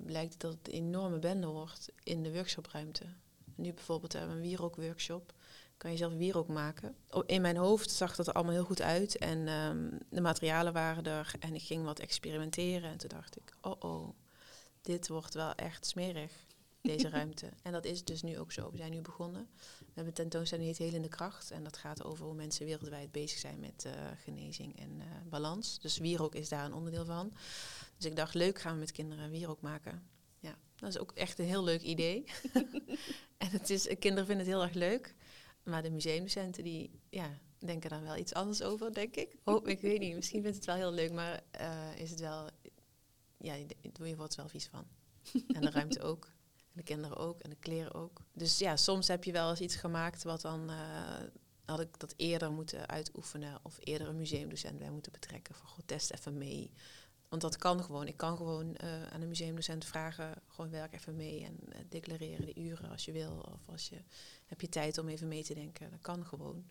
blijkt 0.05 0.39
dat 0.39 0.51
het 0.51 0.67
een 0.67 0.73
enorme 0.73 1.19
bende 1.19 1.47
wordt 1.47 1.89
in 2.03 2.23
de 2.23 2.33
workshopruimte. 2.33 3.03
Nu 3.55 3.73
bijvoorbeeld 3.73 4.13
hebben 4.13 4.31
we 4.31 4.35
een 4.35 4.47
wierook-workshop. 4.47 5.33
Kan 5.77 5.91
je 5.91 5.97
zelf 5.97 6.13
wierook 6.13 6.47
maken. 6.47 6.95
In 7.25 7.41
mijn 7.41 7.57
hoofd 7.57 7.91
zag 7.91 8.15
dat 8.15 8.27
er 8.27 8.33
allemaal 8.33 8.53
heel 8.53 8.63
goed 8.63 8.81
uit. 8.81 9.17
En 9.17 9.47
um, 9.47 9.97
de 10.09 10.21
materialen 10.21 10.73
waren 10.73 11.03
er. 11.03 11.33
En 11.39 11.55
ik 11.55 11.61
ging 11.61 11.83
wat 11.83 11.99
experimenteren. 11.99 12.89
En 12.89 12.97
toen 12.97 13.09
dacht 13.09 13.37
ik, 13.37 13.53
oh 13.61 13.75
oh, 13.79 14.09
dit 14.81 15.07
wordt 15.07 15.33
wel 15.33 15.53
echt 15.55 15.85
smerig, 15.85 16.31
deze 16.81 17.09
ruimte. 17.17 17.49
En 17.61 17.71
dat 17.71 17.85
is 17.85 18.03
dus 18.03 18.21
nu 18.21 18.39
ook 18.39 18.51
zo. 18.51 18.71
We 18.71 18.77
zijn 18.77 18.91
nu 18.91 19.01
begonnen. 19.01 19.49
We 19.79 19.85
hebben 19.85 20.05
een 20.05 20.13
tentoonstelling 20.13 20.67
die 20.67 20.77
heet 20.77 20.87
Heel 20.91 21.01
in 21.01 21.09
de 21.09 21.15
Kracht. 21.15 21.51
En 21.51 21.63
dat 21.63 21.77
gaat 21.77 22.03
over 22.03 22.25
hoe 22.25 22.35
mensen 22.35 22.65
wereldwijd 22.65 23.11
bezig 23.11 23.39
zijn 23.39 23.59
met 23.59 23.83
uh, 23.87 23.93
genezing 24.23 24.79
en 24.79 24.99
uh, 24.99 25.05
balans. 25.29 25.79
Dus 25.79 25.97
wierook 25.97 26.35
is 26.35 26.49
daar 26.49 26.65
een 26.65 26.73
onderdeel 26.73 27.05
van. 27.05 27.33
Dus 27.97 28.05
ik 28.05 28.15
dacht, 28.15 28.33
leuk 28.33 28.59
gaan 28.59 28.73
we 28.73 28.79
met 28.79 28.91
kinderen 28.91 29.29
wierook 29.29 29.61
maken. 29.61 30.07
Ja, 30.39 30.57
dat 30.75 30.89
is 30.89 30.97
ook 30.97 31.11
echt 31.11 31.39
een 31.39 31.45
heel 31.45 31.63
leuk 31.63 31.81
idee. 31.81 32.23
en 33.37 33.49
het 33.49 33.69
is, 33.69 33.87
kinderen 33.99 34.25
vinden 34.25 34.45
het 34.45 34.55
heel 34.55 34.63
erg 34.63 34.73
leuk. 34.73 35.15
Maar 35.63 35.83
de 35.83 35.91
museumdocenten 35.91 36.63
die 36.63 36.91
ja, 37.09 37.39
denken 37.57 37.89
daar 37.89 38.03
wel 38.03 38.17
iets 38.17 38.33
anders 38.33 38.61
over, 38.61 38.93
denk 38.93 39.15
ik. 39.15 39.35
Oh, 39.43 39.67
ik 39.67 39.81
weet 39.81 39.99
niet, 39.99 40.15
misschien 40.15 40.41
vindt 40.41 40.55
het 40.55 40.65
wel 40.65 40.75
heel 40.75 40.91
leuk, 40.91 41.11
maar 41.11 41.43
uh, 41.61 42.01
is 42.01 42.09
het 42.09 42.19
wel... 42.19 42.49
Ja, 43.39 43.53
je 43.53 44.15
wordt 44.15 44.33
er 44.33 44.39
wel 44.39 44.49
vies 44.49 44.67
van. 44.67 44.87
En 45.55 45.61
de 45.61 45.69
ruimte 45.69 46.01
ook. 46.01 46.25
En 46.57 46.71
de 46.73 46.83
kinderen 46.83 47.17
ook. 47.17 47.39
En 47.41 47.49
de 47.49 47.55
kleren 47.55 47.93
ook. 47.93 48.21
Dus 48.33 48.57
ja, 48.57 48.75
soms 48.75 49.07
heb 49.07 49.23
je 49.23 49.31
wel 49.31 49.49
eens 49.49 49.59
iets 49.59 49.75
gemaakt 49.75 50.23
wat 50.23 50.41
dan... 50.41 50.69
Uh, 50.69 51.17
had 51.65 51.79
ik 51.79 51.99
dat 51.99 52.13
eerder 52.17 52.51
moeten 52.51 52.87
uitoefenen. 52.87 53.59
Of 53.63 53.77
eerder 53.79 54.07
een 54.07 54.15
museumdocent 54.15 54.79
bij 54.79 54.89
moeten 54.89 55.11
betrekken. 55.11 55.55
Van, 55.55 55.67
god, 55.67 55.87
test 55.87 56.11
even 56.11 56.37
mee. 56.37 56.71
Want 57.29 57.41
dat 57.41 57.57
kan 57.57 57.83
gewoon. 57.83 58.07
Ik 58.07 58.17
kan 58.17 58.37
gewoon 58.37 58.77
uh, 58.83 59.03
aan 59.07 59.21
een 59.21 59.27
museumdocent 59.27 59.85
vragen, 59.85 60.41
gewoon 60.47 60.69
werk 60.69 60.93
even 60.93 61.15
mee 61.15 61.43
en 61.43 61.57
uh, 61.67 61.75
declareren 61.89 62.45
de 62.45 62.59
uren 62.59 62.89
als 62.89 63.05
je 63.05 63.11
wil. 63.11 63.45
Of 63.53 63.69
als 63.69 63.89
je, 63.89 64.01
heb 64.45 64.61
je 64.61 64.69
tijd 64.69 64.97
om 64.97 65.07
even 65.07 65.27
mee 65.27 65.43
te 65.43 65.53
denken. 65.53 65.91
Dat 65.91 66.01
kan 66.01 66.25
gewoon. 66.25 66.65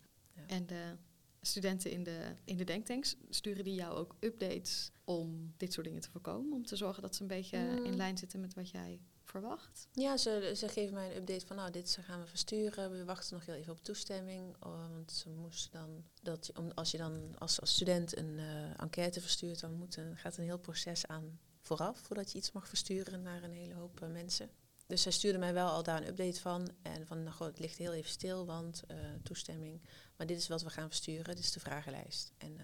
En 0.47 0.65
de 0.65 0.95
studenten 1.41 1.91
in 1.91 2.03
de, 2.03 2.35
in 2.45 2.57
de 2.57 2.63
denktanks, 2.63 3.15
sturen 3.29 3.63
die 3.63 3.73
jou 3.73 3.97
ook 3.97 4.15
updates 4.19 4.91
om 5.03 5.53
dit 5.57 5.73
soort 5.73 5.85
dingen 5.85 6.01
te 6.01 6.09
voorkomen? 6.09 6.53
Om 6.53 6.65
te 6.65 6.75
zorgen 6.75 7.01
dat 7.01 7.15
ze 7.15 7.21
een 7.21 7.27
beetje 7.27 7.57
mm. 7.57 7.85
in 7.85 7.95
lijn 7.95 8.17
zitten 8.17 8.39
met 8.39 8.53
wat 8.53 8.69
jij 8.69 9.01
verwacht? 9.23 9.87
Ja, 9.91 10.17
ze, 10.17 10.53
ze 10.55 10.67
geven 10.67 10.93
mij 10.93 11.09
een 11.09 11.17
update 11.17 11.45
van, 11.45 11.55
nou, 11.55 11.71
dit 11.71 11.97
gaan 12.01 12.19
we 12.19 12.27
versturen. 12.27 12.91
We 12.91 13.05
wachten 13.05 13.33
nog 13.33 13.45
heel 13.45 13.55
even 13.55 13.73
op 13.73 13.83
toestemming. 13.83 14.55
Oh, 14.59 14.89
want 14.89 15.11
ze 15.11 15.29
moesten 15.29 15.71
dan, 15.71 16.03
dat 16.21 16.47
je, 16.47 16.57
om, 16.57 16.71
als 16.75 16.91
je 16.91 16.97
dan 16.97 17.37
als, 17.37 17.59
als 17.59 17.73
student 17.73 18.17
een 18.17 18.37
uh, 18.37 18.81
enquête 18.81 19.21
verstuurt, 19.21 19.59
dan 19.59 19.73
moet 19.73 19.95
een, 19.95 20.17
gaat 20.17 20.37
een 20.37 20.43
heel 20.43 20.59
proces 20.59 21.07
aan 21.07 21.39
vooraf, 21.59 21.99
voordat 21.99 22.31
je 22.31 22.37
iets 22.37 22.51
mag 22.51 22.67
versturen 22.67 23.21
naar 23.21 23.43
een 23.43 23.53
hele 23.53 23.73
hoop 23.73 24.01
uh, 24.03 24.09
mensen. 24.09 24.49
Dus 24.89 25.01
zij 25.01 25.11
stuurde 25.11 25.37
mij 25.37 25.53
wel 25.53 25.69
al 25.69 25.83
daar 25.83 26.01
een 26.01 26.07
update 26.07 26.39
van. 26.39 26.69
En 26.81 27.07
van, 27.07 27.23
nou, 27.23 27.35
goh, 27.35 27.47
het 27.47 27.59
ligt 27.59 27.77
heel 27.77 27.93
even 27.93 28.09
stil, 28.09 28.45
want 28.45 28.83
uh, 28.91 28.97
toestemming. 29.23 29.81
Maar 30.15 30.27
dit 30.27 30.37
is 30.37 30.47
wat 30.47 30.61
we 30.61 30.69
gaan 30.69 30.87
versturen, 30.87 31.35
dit 31.35 31.39
is 31.39 31.51
de 31.51 31.59
vragenlijst. 31.59 32.31
En 32.37 32.51
uh, 32.51 32.57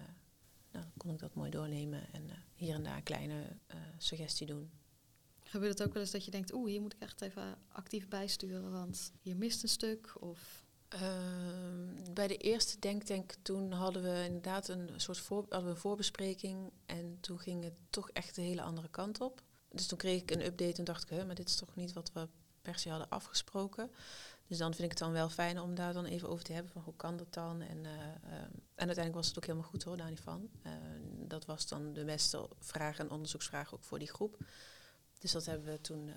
nou, 0.70 0.84
dan 0.84 0.92
kon 0.96 1.10
ik 1.10 1.18
dat 1.18 1.34
mooi 1.34 1.50
doornemen 1.50 2.12
en 2.12 2.24
uh, 2.24 2.32
hier 2.54 2.74
en 2.74 2.82
daar 2.82 2.96
een 2.96 3.02
kleine 3.02 3.42
suggestie 3.98 4.46
doen. 4.46 4.70
Gebeurt 5.42 5.78
het 5.78 5.88
ook 5.88 5.92
wel 5.92 6.02
eens 6.02 6.12
dat 6.12 6.24
je 6.24 6.30
denkt, 6.30 6.52
oeh, 6.52 6.68
hier 6.70 6.80
moet 6.80 6.94
ik 6.94 7.02
echt 7.02 7.20
even 7.20 7.58
actief 7.68 8.08
bijsturen, 8.08 8.72
want 8.72 9.12
hier 9.20 9.36
mist 9.36 9.62
een 9.62 9.68
stuk? 9.68 10.22
Of 10.22 10.64
uh, 10.94 11.00
bij 12.12 12.28
de 12.28 12.36
eerste 12.36 12.78
denktank 12.78 13.34
toen 13.42 13.72
hadden 13.72 14.02
we 14.02 14.24
inderdaad 14.24 14.68
een 14.68 14.90
soort 14.96 15.18
voor, 15.18 15.38
hadden 15.38 15.64
we 15.64 15.74
een 15.74 15.76
voorbespreking 15.76 16.72
en 16.86 17.18
toen 17.20 17.38
ging 17.38 17.64
het 17.64 17.74
toch 17.90 18.10
echt 18.10 18.34
de 18.34 18.42
hele 18.42 18.62
andere 18.62 18.88
kant 18.88 19.20
op. 19.20 19.42
dus 19.76 19.86
toen 19.86 19.98
kreeg 19.98 20.22
ik 20.22 20.30
een 20.30 20.44
update 20.44 20.78
en 20.78 20.84
dacht 20.84 21.10
ik, 21.10 21.26
maar 21.26 21.34
dit 21.34 21.48
is 21.48 21.56
toch 21.56 21.74
niet 21.74 21.92
wat 21.92 22.12
we 22.12 22.28
per 22.62 22.78
se 22.78 22.88
hadden 22.88 23.08
afgesproken. 23.08 23.90
Dus 24.46 24.58
dan 24.58 24.74
vind 24.74 24.84
ik 24.84 24.90
het 24.90 24.98
dan 24.98 25.12
wel 25.12 25.28
fijn 25.28 25.60
om 25.60 25.74
daar 25.74 25.92
dan 25.92 26.04
even 26.04 26.28
over 26.28 26.44
te 26.44 26.52
hebben 26.52 26.72
van 26.72 26.82
hoe 26.82 26.96
kan 26.96 27.16
dat 27.16 27.32
dan? 27.34 27.60
En, 27.60 27.84
uh, 27.84 27.90
en 28.32 28.52
uiteindelijk 28.74 29.14
was 29.14 29.26
het 29.26 29.36
ook 29.36 29.46
helemaal 29.46 29.68
goed 29.68 29.82
hoor, 29.82 29.96
daar 29.96 30.10
niet 30.10 30.20
van. 30.20 30.48
Uh, 30.66 30.72
dat 31.28 31.44
was 31.44 31.68
dan 31.68 31.92
de 31.92 32.04
beste 32.04 32.48
vraag 32.58 32.98
en 32.98 33.10
onderzoeksvraag 33.10 33.74
ook 33.74 33.84
voor 33.84 33.98
die 33.98 34.08
groep. 34.08 34.38
Dus 35.18 35.32
dat 35.32 35.44
hebben 35.44 35.72
we 35.72 35.80
toen, 35.80 36.10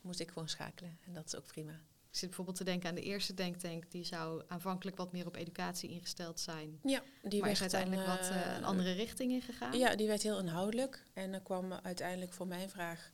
moest 0.00 0.20
ik 0.20 0.28
gewoon 0.28 0.48
schakelen 0.48 0.98
en 1.06 1.12
dat 1.12 1.26
is 1.26 1.36
ook 1.36 1.46
prima. 1.46 1.80
Ik 2.14 2.20
zit 2.20 2.28
bijvoorbeeld 2.28 2.58
te 2.58 2.64
denken 2.64 2.88
aan 2.88 2.94
de 2.94 3.02
eerste 3.02 3.34
denktank. 3.34 3.90
Die 3.90 4.04
zou 4.04 4.42
aanvankelijk 4.48 4.96
wat 4.96 5.12
meer 5.12 5.26
op 5.26 5.36
educatie 5.36 5.90
ingesteld 5.90 6.40
zijn. 6.40 6.78
Ja, 6.82 7.02
die 7.22 7.40
maar 7.40 7.50
is 7.50 7.60
uiteindelijk 7.60 8.06
wat 8.06 8.30
uh, 8.30 8.56
een 8.56 8.64
andere 8.64 8.92
richting 8.92 9.32
ingegaan. 9.32 9.78
Ja, 9.78 9.96
die 9.96 10.06
werd 10.06 10.22
heel 10.22 10.38
inhoudelijk. 10.38 11.04
En 11.12 11.32
er 11.32 11.40
kwam 11.40 11.72
uiteindelijk 11.72 12.32
voor 12.32 12.46
mijn 12.46 12.70
vraag 12.70 13.10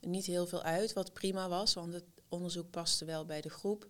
niet 0.00 0.26
heel 0.26 0.46
veel 0.46 0.62
uit. 0.62 0.92
Wat 0.92 1.12
prima 1.12 1.48
was, 1.48 1.74
want 1.74 1.92
het 1.92 2.04
onderzoek 2.28 2.70
paste 2.70 3.04
wel 3.04 3.24
bij 3.24 3.40
de 3.40 3.50
groep. 3.50 3.86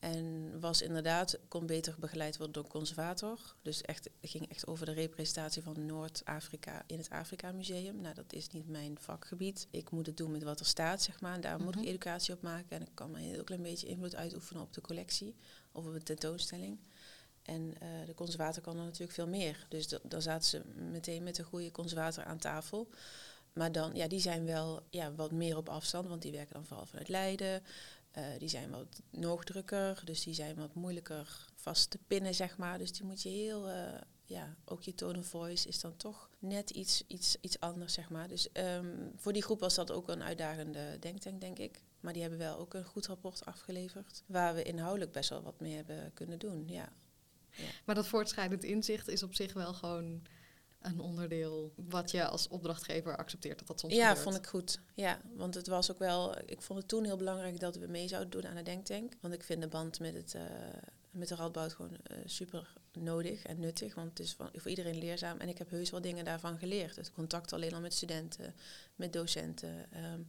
En 0.00 0.60
was 0.60 0.82
inderdaad, 0.82 1.38
kon 1.48 1.66
beter 1.66 1.94
begeleid 1.98 2.36
worden 2.36 2.54
door 2.54 2.64
een 2.64 2.70
conservator. 2.70 3.54
Dus 3.62 3.82
echt, 3.82 4.10
het 4.20 4.30
ging 4.30 4.50
echt 4.50 4.66
over 4.66 4.86
de 4.86 4.92
representatie 4.92 5.62
van 5.62 5.86
Noord-Afrika 5.86 6.82
in 6.86 6.98
het 6.98 7.10
Afrika 7.10 7.52
Museum. 7.52 8.00
Nou, 8.00 8.14
dat 8.14 8.32
is 8.32 8.48
niet 8.48 8.68
mijn 8.68 8.98
vakgebied. 9.00 9.66
Ik 9.70 9.90
moet 9.90 10.06
het 10.06 10.16
doen 10.16 10.30
met 10.30 10.42
wat 10.42 10.60
er 10.60 10.66
staat, 10.66 11.02
zeg 11.02 11.20
maar. 11.20 11.34
En 11.34 11.40
daar 11.40 11.60
moet 11.60 11.74
ik 11.74 11.80
mhm. 11.80 11.88
educatie 11.88 12.34
op 12.34 12.42
maken. 12.42 12.76
En 12.76 12.82
ik 12.82 12.94
kan 12.94 13.14
een 13.14 13.20
heel 13.20 13.44
klein 13.44 13.62
beetje 13.62 13.86
invloed 13.86 14.16
uitoefenen 14.16 14.62
op 14.62 14.72
de 14.72 14.80
collectie 14.80 15.36
of 15.72 15.86
op 15.86 15.94
een 15.94 16.02
tentoonstelling. 16.02 16.78
En 17.42 17.62
uh, 17.62 17.88
de 18.06 18.14
conservator 18.14 18.62
kan 18.62 18.76
er 18.76 18.84
natuurlijk 18.84 19.12
veel 19.12 19.28
meer. 19.28 19.66
Dus 19.68 19.88
daar 20.02 20.22
zaten 20.22 20.48
ze 20.48 20.62
meteen 20.90 21.22
met 21.22 21.38
een 21.38 21.44
goede 21.44 21.70
conservator 21.70 22.24
aan 22.24 22.38
tafel. 22.38 22.88
Maar 23.52 23.72
dan, 23.72 23.94
ja, 23.94 24.08
die 24.08 24.20
zijn 24.20 24.44
wel 24.44 24.82
ja, 24.90 25.14
wat 25.14 25.32
meer 25.32 25.56
op 25.56 25.68
afstand, 25.68 26.08
want 26.08 26.22
die 26.22 26.32
werken 26.32 26.54
dan 26.54 26.64
vooral 26.64 26.86
vanuit 26.86 27.08
Leiden. 27.08 27.62
Uh, 28.18 28.24
die 28.38 28.48
zijn 28.48 28.70
wat 28.70 29.02
nog 29.10 29.44
drukker, 29.44 30.02
dus 30.04 30.22
die 30.22 30.34
zijn 30.34 30.56
wat 30.56 30.74
moeilijker 30.74 31.46
vast 31.54 31.90
te 31.90 31.98
pinnen, 32.06 32.34
zeg 32.34 32.56
maar. 32.56 32.78
Dus 32.78 32.92
die 32.92 33.04
moet 33.04 33.22
je 33.22 33.28
heel, 33.28 33.68
uh, 33.68 34.00
ja, 34.24 34.56
ook 34.64 34.82
je 34.82 34.94
tone 34.94 35.18
of 35.18 35.26
voice 35.26 35.68
is 35.68 35.80
dan 35.80 35.96
toch 35.96 36.30
net 36.38 36.70
iets, 36.70 37.04
iets, 37.06 37.36
iets 37.40 37.60
anders, 37.60 37.92
zeg 37.92 38.10
maar. 38.10 38.28
Dus 38.28 38.48
um, 38.52 39.12
voor 39.16 39.32
die 39.32 39.42
groep 39.42 39.60
was 39.60 39.74
dat 39.74 39.92
ook 39.92 40.08
een 40.08 40.22
uitdagende 40.22 40.98
denktank, 40.98 41.40
denk 41.40 41.58
ik. 41.58 41.82
Maar 42.00 42.12
die 42.12 42.22
hebben 42.22 42.40
wel 42.40 42.58
ook 42.58 42.74
een 42.74 42.84
goed 42.84 43.06
rapport 43.06 43.44
afgeleverd, 43.44 44.22
waar 44.26 44.54
we 44.54 44.62
inhoudelijk 44.62 45.12
best 45.12 45.30
wel 45.30 45.42
wat 45.42 45.60
mee 45.60 45.74
hebben 45.74 46.10
kunnen 46.14 46.38
doen, 46.38 46.68
ja. 46.68 46.92
ja. 47.50 47.64
Maar 47.84 47.94
dat 47.94 48.06
voortschrijdend 48.06 48.64
inzicht 48.64 49.08
is 49.08 49.22
op 49.22 49.34
zich 49.34 49.52
wel 49.52 49.74
gewoon 49.74 50.22
een 50.80 51.00
onderdeel 51.00 51.72
wat 51.74 52.10
je 52.10 52.26
als 52.26 52.48
opdrachtgever 52.48 53.16
accepteert 53.16 53.58
dat 53.58 53.68
dat 53.68 53.80
soms 53.80 53.94
Ja, 53.94 54.16
vond 54.16 54.36
ik 54.36 54.46
goed. 54.46 54.80
Ja, 54.94 55.20
want 55.36 55.54
het 55.54 55.66
was 55.66 55.90
ook 55.90 55.98
wel... 55.98 56.38
Ik 56.46 56.62
vond 56.62 56.78
het 56.78 56.88
toen 56.88 57.04
heel 57.04 57.16
belangrijk 57.16 57.60
dat 57.60 57.76
we 57.76 57.86
mee 57.86 58.08
zouden 58.08 58.30
doen 58.30 58.46
aan 58.46 58.56
de 58.56 58.62
denktank. 58.62 59.12
Want 59.20 59.34
ik 59.34 59.42
vind 59.42 59.62
de 59.62 59.68
band 59.68 60.00
met, 60.00 60.14
het, 60.14 60.34
uh, 60.34 60.42
met 61.10 61.28
de 61.28 61.34
Radboud 61.34 61.72
gewoon 61.72 61.92
uh, 61.92 62.16
super 62.24 62.72
nodig 62.92 63.42
en 63.42 63.60
nuttig. 63.60 63.94
Want 63.94 64.08
het 64.08 64.18
is 64.18 64.34
van, 64.34 64.48
voor 64.52 64.70
iedereen 64.70 64.98
leerzaam. 64.98 65.38
En 65.38 65.48
ik 65.48 65.58
heb 65.58 65.70
heus 65.70 65.90
wel 65.90 66.00
dingen 66.00 66.24
daarvan 66.24 66.58
geleerd. 66.58 66.96
Het 66.96 67.12
contact 67.12 67.52
alleen 67.52 67.74
al 67.74 67.80
met 67.80 67.94
studenten, 67.94 68.54
met 68.94 69.12
docenten... 69.12 69.86
Um, 70.12 70.28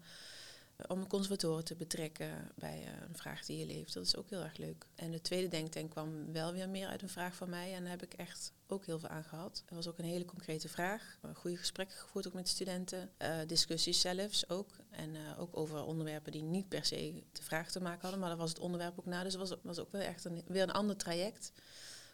om 0.88 1.08
conservatoren 1.08 1.64
te 1.64 1.76
betrekken 1.76 2.52
bij 2.56 2.84
eh, 2.84 3.02
een 3.08 3.18
vraag 3.18 3.46
die 3.46 3.58
je 3.58 3.66
leeft. 3.66 3.94
Dat 3.94 4.06
is 4.06 4.16
ook 4.16 4.30
heel 4.30 4.44
erg 4.44 4.58
leuk. 4.58 4.86
En 4.96 5.12
de 5.12 5.22
tweede 5.22 5.48
denktank 5.48 5.90
kwam 5.92 6.32
wel 6.32 6.54
weer 6.54 6.70
meer 6.70 6.88
uit 6.88 7.02
een 7.02 7.10
vraag 7.10 7.36
van 7.36 7.50
mij. 7.50 7.74
En 7.74 7.86
heb 7.86 8.04
ik 8.04 8.14
echt 8.14 8.54
ook 8.72 8.86
heel 8.86 9.00
veel 9.00 9.10
aan 9.10 9.24
gehad. 9.24 9.62
Het 9.66 9.76
was 9.76 9.88
ook 9.88 9.98
een 9.98 10.06
hele 10.06 10.26
concrete 10.26 10.70
vraag. 10.70 11.18
Goede 11.34 11.58
gesprekken 11.58 11.98
gevoerd 11.98 12.28
ook 12.28 12.34
met 12.34 12.48
studenten. 12.48 13.12
Uh, 13.18 13.38
discussies 13.48 14.02
zelfs 14.02 14.50
ook. 14.50 14.76
En 14.90 15.16
uh, 15.16 15.40
ook 15.40 15.58
over 15.58 15.84
onderwerpen 15.84 16.32
die 16.32 16.44
niet 16.44 16.70
per 16.70 16.86
se 16.86 17.24
de 17.32 17.44
vraag 17.44 17.72
te 17.72 17.82
maken 17.82 18.02
hadden. 18.02 18.20
Maar 18.20 18.30
daar 18.30 18.38
was 18.38 18.50
het 18.50 18.60
onderwerp 18.60 19.00
ook 19.00 19.06
na. 19.06 19.24
Dus 19.24 19.34
het 19.34 19.50
was, 19.50 19.60
was 19.64 19.80
ook 19.80 19.92
wel 19.92 20.02
echt 20.02 20.26
een, 20.26 20.44
weer 20.48 20.64
een 20.64 20.72
ander 20.72 20.96
traject. 20.96 21.52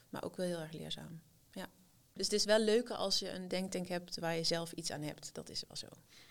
Maar 0.10 0.24
ook 0.24 0.36
wel 0.36 0.46
heel 0.46 0.60
erg 0.60 0.72
leerzaam. 0.72 1.22
Ja. 1.52 1.70
Dus 2.14 2.26
het 2.26 2.36
is 2.36 2.46
wel 2.46 2.60
leuker 2.60 2.96
als 2.96 3.20
je 3.20 3.32
een 3.32 3.48
denktank 3.48 3.88
hebt 3.88 4.20
waar 4.20 4.36
je 4.36 4.44
zelf 4.44 4.72
iets 4.72 4.92
aan 4.92 5.02
hebt. 5.02 5.34
Dat 5.34 5.50
is 5.50 5.64
wel 5.68 5.78
zo. 5.78 5.88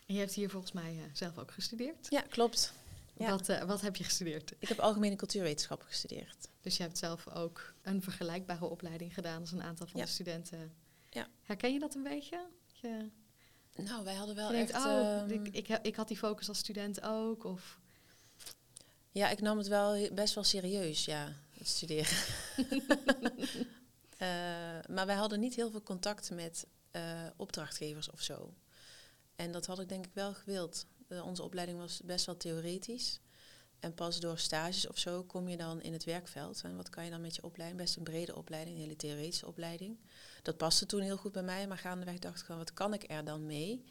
En 0.06 0.14
je 0.14 0.20
hebt 0.20 0.34
hier 0.34 0.50
volgens 0.50 0.72
mij 0.72 0.94
uh, 0.94 1.02
zelf 1.12 1.38
ook 1.38 1.52
gestudeerd? 1.52 2.06
Ja, 2.08 2.20
klopt. 2.20 2.72
Ja. 3.16 3.30
Wat, 3.30 3.46
wat 3.66 3.80
heb 3.80 3.96
je 3.96 4.04
gestudeerd? 4.04 4.52
Ik 4.58 4.68
heb 4.68 4.78
algemene 4.78 5.16
cultuurwetenschappen 5.16 5.86
gestudeerd. 5.86 6.48
Dus 6.66 6.76
je 6.76 6.82
hebt 6.82 6.98
zelf 6.98 7.28
ook 7.28 7.74
een 7.82 8.02
vergelijkbare 8.02 8.64
opleiding 8.64 9.14
gedaan 9.14 9.40
als 9.40 9.52
een 9.52 9.62
aantal 9.62 9.86
van 9.86 10.00
ja. 10.00 10.06
de 10.06 10.10
studenten. 10.10 10.72
Ja. 11.10 11.28
Herken 11.42 11.72
je 11.72 11.78
dat 11.78 11.94
een 11.94 12.02
beetje? 12.02 12.46
Je 12.72 13.10
nou, 13.74 14.04
wij 14.04 14.14
hadden 14.14 14.34
wel 14.34 14.50
denkt, 14.50 14.70
echt... 14.70 14.84
Oh, 14.84 15.22
um, 15.22 15.30
ik, 15.30 15.48
ik, 15.48 15.78
ik, 15.82 15.96
had 15.96 16.08
die 16.08 16.16
focus 16.16 16.48
als 16.48 16.58
student 16.58 17.02
ook, 17.02 17.44
of... 17.44 17.80
Ja, 19.10 19.28
ik 19.28 19.40
nam 19.40 19.58
het 19.58 19.66
wel 19.66 20.12
best 20.12 20.34
wel 20.34 20.44
serieus, 20.44 21.04
ja, 21.04 21.32
het 21.50 21.68
studeren. 21.68 22.16
uh, 24.18 24.78
maar 24.94 25.06
wij 25.06 25.16
hadden 25.16 25.40
niet 25.40 25.54
heel 25.54 25.70
veel 25.70 25.82
contact 25.82 26.30
met 26.30 26.66
uh, 26.92 27.02
opdrachtgevers 27.36 28.10
of 28.10 28.20
zo. 28.20 28.54
En 29.36 29.52
dat 29.52 29.66
had 29.66 29.80
ik 29.80 29.88
denk 29.88 30.06
ik 30.06 30.14
wel 30.14 30.34
gewild. 30.34 30.86
Uh, 31.08 31.26
onze 31.26 31.42
opleiding 31.42 31.78
was 31.78 32.00
best 32.04 32.26
wel 32.26 32.36
theoretisch. 32.36 33.20
En 33.80 33.94
pas 33.94 34.20
door 34.20 34.38
stages 34.38 34.86
of 34.86 34.98
zo 34.98 35.22
kom 35.22 35.48
je 35.48 35.56
dan 35.56 35.82
in 35.82 35.92
het 35.92 36.04
werkveld. 36.04 36.60
En 36.62 36.76
wat 36.76 36.90
kan 36.90 37.04
je 37.04 37.10
dan 37.10 37.20
met 37.20 37.36
je 37.36 37.42
opleiding? 37.42 37.80
Best 37.80 37.96
een 37.96 38.02
brede 38.02 38.36
opleiding, 38.36 38.76
een 38.76 38.82
hele 38.82 38.96
theoretische 38.96 39.46
opleiding. 39.46 39.98
Dat 40.42 40.56
paste 40.56 40.86
toen 40.86 41.00
heel 41.00 41.16
goed 41.16 41.32
bij 41.32 41.42
mij, 41.42 41.66
maar 41.66 41.78
gaandeweg 41.78 42.18
dacht 42.18 42.38
ik 42.38 42.44
gewoon, 42.44 42.60
wat 42.60 42.72
kan 42.72 42.94
ik 42.94 43.10
er 43.10 43.24
dan 43.24 43.46
mee? 43.46 43.84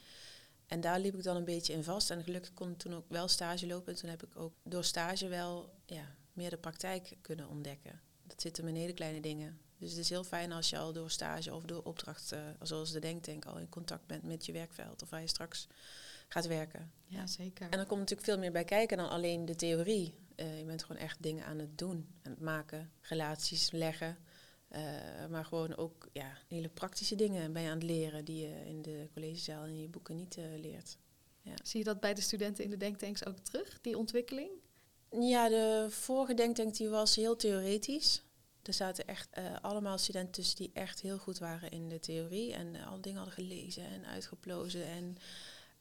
En 0.67 0.81
daar 0.81 0.99
liep 0.99 1.15
ik 1.15 1.23
dan 1.23 1.35
een 1.35 1.45
beetje 1.45 1.73
in 1.73 1.83
vast. 1.83 2.11
En 2.11 2.23
gelukkig 2.23 2.53
kon 2.53 2.71
ik 2.71 2.77
toen 2.77 2.95
ook 2.95 3.05
wel 3.09 3.27
stage 3.27 3.67
lopen. 3.67 3.93
En 3.93 3.99
toen 3.99 4.09
heb 4.09 4.23
ik 4.23 4.35
ook 4.35 4.53
door 4.63 4.83
stage 4.83 5.27
wel 5.27 5.73
ja, 5.85 6.15
meer 6.33 6.49
de 6.49 6.57
praktijk 6.57 7.17
kunnen 7.21 7.47
ontdekken. 7.47 8.01
Dat 8.23 8.41
zit 8.41 8.57
hem 8.57 8.67
in 8.67 8.93
kleine 8.93 9.21
dingen. 9.21 9.59
Dus 9.77 9.89
het 9.89 9.99
is 9.99 10.09
heel 10.09 10.23
fijn 10.23 10.51
als 10.51 10.69
je 10.69 10.77
al 10.77 10.93
door 10.93 11.11
stage 11.11 11.53
of 11.53 11.63
door 11.63 11.83
opdracht, 11.83 12.33
uh, 12.33 12.39
zoals 12.61 12.91
de 12.91 12.99
Denktank, 12.99 13.45
al 13.45 13.57
in 13.57 13.69
contact 13.69 14.07
bent 14.07 14.23
met 14.23 14.45
je 14.45 14.51
werkveld. 14.51 15.01
Of 15.01 15.09
waar 15.09 15.21
je 15.21 15.27
straks 15.27 15.67
gaat 16.27 16.47
werken. 16.47 16.91
Ja, 17.05 17.27
zeker. 17.27 17.69
En 17.69 17.79
er 17.79 17.85
komt 17.85 17.99
natuurlijk 17.99 18.27
veel 18.27 18.37
meer 18.37 18.51
bij 18.51 18.63
kijken 18.63 18.97
dan 18.97 19.09
alleen 19.09 19.45
de 19.45 19.55
theorie. 19.55 20.15
Uh, 20.35 20.57
je 20.59 20.65
bent 20.65 20.83
gewoon 20.83 21.01
echt 21.01 21.23
dingen 21.23 21.45
aan 21.45 21.59
het 21.59 21.77
doen, 21.77 22.07
aan 22.23 22.31
het 22.31 22.41
maken, 22.41 22.91
relaties 23.01 23.71
leggen. 23.71 24.17
Uh, 24.71 24.81
maar 25.29 25.45
gewoon 25.45 25.75
ook 25.75 26.09
ja, 26.13 26.37
hele 26.47 26.69
praktische 26.69 27.15
dingen 27.15 27.53
ben 27.53 27.61
je 27.61 27.69
aan 27.69 27.77
het 27.77 27.83
leren 27.83 28.25
die 28.25 28.41
je 28.41 28.65
in 28.65 28.81
de 28.81 29.09
collegezaal 29.13 29.63
en 29.63 29.69
in 29.69 29.81
je 29.81 29.87
boeken 29.87 30.15
niet 30.15 30.37
uh, 30.37 30.45
leert. 30.59 30.97
Ja. 31.41 31.53
Zie 31.63 31.79
je 31.79 31.85
dat 31.85 31.99
bij 31.99 32.13
de 32.13 32.21
studenten 32.21 32.63
in 32.63 32.69
de 32.69 32.77
denktanks 32.77 33.25
ook 33.25 33.39
terug, 33.39 33.81
die 33.81 33.97
ontwikkeling? 33.97 34.49
Ja, 35.19 35.49
de 35.49 35.87
vorige 35.89 36.33
denktank 36.33 36.75
die 36.75 36.89
was 36.89 37.15
heel 37.15 37.35
theoretisch. 37.35 38.23
Er 38.63 38.73
zaten 38.73 39.07
echt 39.07 39.37
uh, 39.37 39.55
allemaal 39.61 39.97
studenten 39.97 40.31
tussen 40.31 40.57
die 40.57 40.71
echt 40.73 41.01
heel 41.01 41.17
goed 41.17 41.37
waren 41.37 41.71
in 41.71 41.89
de 41.89 41.99
theorie. 41.99 42.53
En 42.53 42.75
al 42.75 43.01
dingen 43.01 43.17
hadden 43.17 43.45
gelezen 43.45 43.83
en 43.83 44.05
uitgeplozen. 44.05 44.85
En 44.85 45.17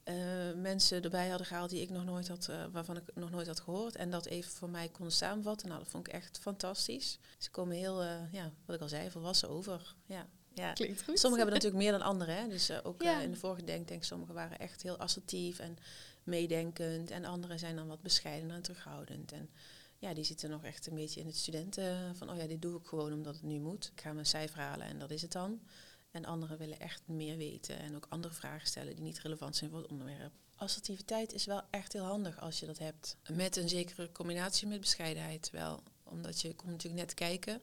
uh, 0.05 0.15
mensen 0.57 1.03
erbij 1.03 1.29
hadden 1.29 1.47
gehaald 1.47 1.71
die 1.71 1.83
ik 1.83 1.91
nog 1.91 2.05
nooit 2.05 2.29
had, 2.29 2.51
waarvan 2.73 2.97
ik 2.97 3.03
nog 3.15 3.31
nooit 3.31 3.47
had 3.47 3.61
gehoord. 3.61 3.97
En 3.97 4.11
dat 4.11 4.27
even 4.27 4.51
voor 4.51 4.71
mij 4.71 4.89
kon 4.89 5.11
samenvatten. 5.11 5.69
Nou, 5.69 5.81
dat 5.81 5.91
vond 5.91 6.07
ik 6.07 6.13
echt 6.13 6.39
fantastisch. 6.39 7.19
Ze 7.39 7.51
komen 7.51 7.77
heel, 7.77 8.03
ja, 8.33 8.53
wat 8.65 8.77
ik 8.77 8.83
al 8.83 8.89
zei, 8.89 9.11
volwassen 9.11 9.49
over. 9.49 9.95
Ja. 10.07 10.29
Ja. 10.55 10.73
Klinkt 10.73 11.03
goed. 11.03 11.19
Sommigen 11.19 11.47
hebben 11.47 11.55
natuurlijk 11.55 11.83
meer 11.83 11.93
dan 11.93 12.09
anderen. 12.09 12.37
Hè. 12.37 12.49
Dus 12.49 12.83
ook 12.83 13.03
ja. 13.03 13.21
in 13.21 13.31
de 13.31 13.37
vorige 13.37 13.65
denktank, 13.65 14.05
sommigen 14.05 14.35
waren 14.35 14.59
echt 14.59 14.83
heel 14.83 14.97
assertief 14.99 15.59
en 15.59 15.79
meedenkend. 16.23 17.11
En 17.11 17.25
anderen 17.25 17.59
zijn 17.59 17.77
dan 17.77 17.87
wat 17.87 18.03
bescheidener 18.03 18.57
en 18.57 18.63
terughoudend. 18.63 19.33
En 19.33 19.51
ja, 19.99 20.15
die 20.15 20.25
zitten 20.25 20.51
nog 20.51 20.65
echt 20.65 20.87
een 20.87 20.95
beetje 20.95 21.21
in 21.21 21.27
het 21.27 21.37
studenten 21.37 22.17
van, 22.17 22.31
oh 22.31 22.37
ja, 22.37 22.47
dit 22.47 22.63
doe 22.63 22.79
ik 22.79 22.87
gewoon 22.87 23.13
omdat 23.13 23.35
het 23.35 23.45
nu 23.45 23.61
moet. 23.61 23.91
Ik 23.95 24.01
ga 24.01 24.13
mijn 24.13 24.27
cijfer 24.27 24.59
halen 24.61 24.87
en 24.87 24.99
dat 24.99 25.11
is 25.11 25.23
het 25.23 25.33
dan. 25.33 25.61
En 26.14 26.25
anderen 26.25 26.59
willen 26.59 26.80
echt 26.80 27.02
meer 27.06 27.37
weten 27.37 27.78
en 27.78 27.97
ook 27.97 28.06
andere 28.09 28.35
vragen 28.35 28.66
stellen 28.66 28.94
die 28.94 29.04
niet 29.04 29.21
relevant 29.21 29.56
zijn 29.56 29.71
voor 29.71 29.78
het 29.78 29.90
onderwerp. 29.90 30.33
Assertiviteit 30.56 31.33
is 31.33 31.44
wel 31.44 31.62
echt 31.71 31.92
heel 31.92 32.04
handig 32.04 32.40
als 32.40 32.61
je 32.61 32.66
dat 32.66 32.78
hebt. 32.78 33.16
Met 33.33 33.56
een 33.56 33.68
zekere 33.68 34.12
combinatie 34.12 34.68
met 34.68 34.80
bescheidenheid 34.80 35.50
wel. 35.50 35.83
Omdat 36.02 36.40
je 36.40 36.54
komt 36.54 36.71
natuurlijk 36.71 37.02
net 37.02 37.14
kijken. 37.14 37.62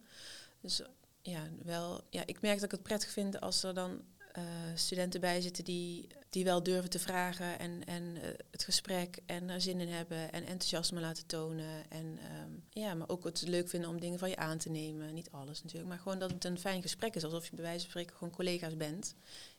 Dus 0.61 0.81
ja, 1.21 1.47
wel, 1.63 2.01
ja, 2.09 2.23
ik 2.25 2.41
merk 2.41 2.55
dat 2.55 2.63
ik 2.63 2.71
het 2.71 2.83
prettig 2.83 3.09
vind 3.09 3.41
als 3.41 3.63
er 3.63 3.73
dan 3.73 4.01
uh, 4.37 4.43
studenten 4.75 5.21
bij 5.21 5.41
zitten 5.41 5.63
die, 5.63 6.07
die 6.29 6.43
wel 6.43 6.63
durven 6.63 6.89
te 6.89 6.99
vragen 6.99 7.59
en, 7.59 7.85
en 7.85 8.03
uh, 8.03 8.23
het 8.51 8.63
gesprek 8.63 9.19
en 9.25 9.49
er 9.49 9.61
zin 9.61 9.79
in 9.79 9.89
hebben 9.89 10.31
en 10.31 10.45
enthousiasme 10.45 10.99
laten 10.99 11.25
tonen. 11.25 11.89
En 11.89 12.19
um, 12.43 12.60
ja, 12.73 12.93
maar 12.93 13.09
ook 13.09 13.23
het 13.23 13.41
leuk 13.41 13.69
vinden 13.69 13.89
om 13.89 13.99
dingen 13.99 14.19
van 14.19 14.29
je 14.29 14.35
aan 14.35 14.57
te 14.57 14.69
nemen. 14.69 15.13
Niet 15.13 15.31
alles 15.31 15.63
natuurlijk, 15.63 15.89
maar 15.89 15.99
gewoon 15.99 16.19
dat 16.19 16.31
het 16.31 16.45
een 16.45 16.59
fijn 16.59 16.81
gesprek 16.81 17.15
is. 17.15 17.23
Alsof 17.23 17.45
je 17.45 17.55
bij 17.55 17.63
wijze 17.63 17.79
van 17.79 17.89
spreken 17.89 18.15
gewoon 18.15 18.33
collega's 18.33 18.77
bent. 18.77 19.15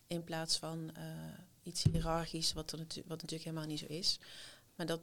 In 0.07 0.25
plaats 0.25 0.59
van 0.59 0.91
uh, 0.99 1.05
iets 1.63 1.83
hiërarchisch, 1.83 2.53
wat, 2.53 2.73
er 2.73 2.79
natu 2.79 3.03
wat 3.07 3.23
natuurlijk 3.23 3.45
helemaal 3.45 3.67
niet 3.67 3.79
zo 3.79 3.87
is. 3.87 4.19
Maar 4.75 4.87
dat, 4.87 5.01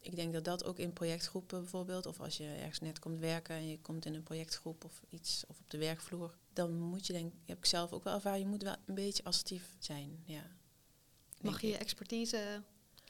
ik 0.00 0.16
denk 0.16 0.32
dat 0.32 0.44
dat 0.44 0.64
ook 0.64 0.78
in 0.78 0.92
projectgroepen 0.92 1.60
bijvoorbeeld, 1.60 2.06
of 2.06 2.20
als 2.20 2.36
je 2.36 2.46
ergens 2.46 2.80
net 2.80 2.98
komt 2.98 3.18
werken 3.18 3.54
en 3.54 3.68
je 3.68 3.80
komt 3.80 4.04
in 4.04 4.14
een 4.14 4.22
projectgroep 4.22 4.84
of 4.84 5.02
iets, 5.08 5.44
of 5.48 5.58
op 5.58 5.70
de 5.70 5.78
werkvloer, 5.78 6.36
dan 6.52 6.78
moet 6.78 7.06
je 7.06 7.12
denk 7.12 7.32
heb 7.44 7.58
ik 7.58 7.66
zelf 7.66 7.92
ook 7.92 8.04
wel 8.04 8.14
ervaren, 8.14 8.38
je 8.38 8.46
moet 8.46 8.62
wel 8.62 8.76
een 8.86 8.94
beetje 8.94 9.24
assertief 9.24 9.76
zijn. 9.78 10.22
Ja. 10.24 10.50
Mag 11.40 11.60
je 11.60 11.66
je 11.66 11.76
expertise 11.76 12.62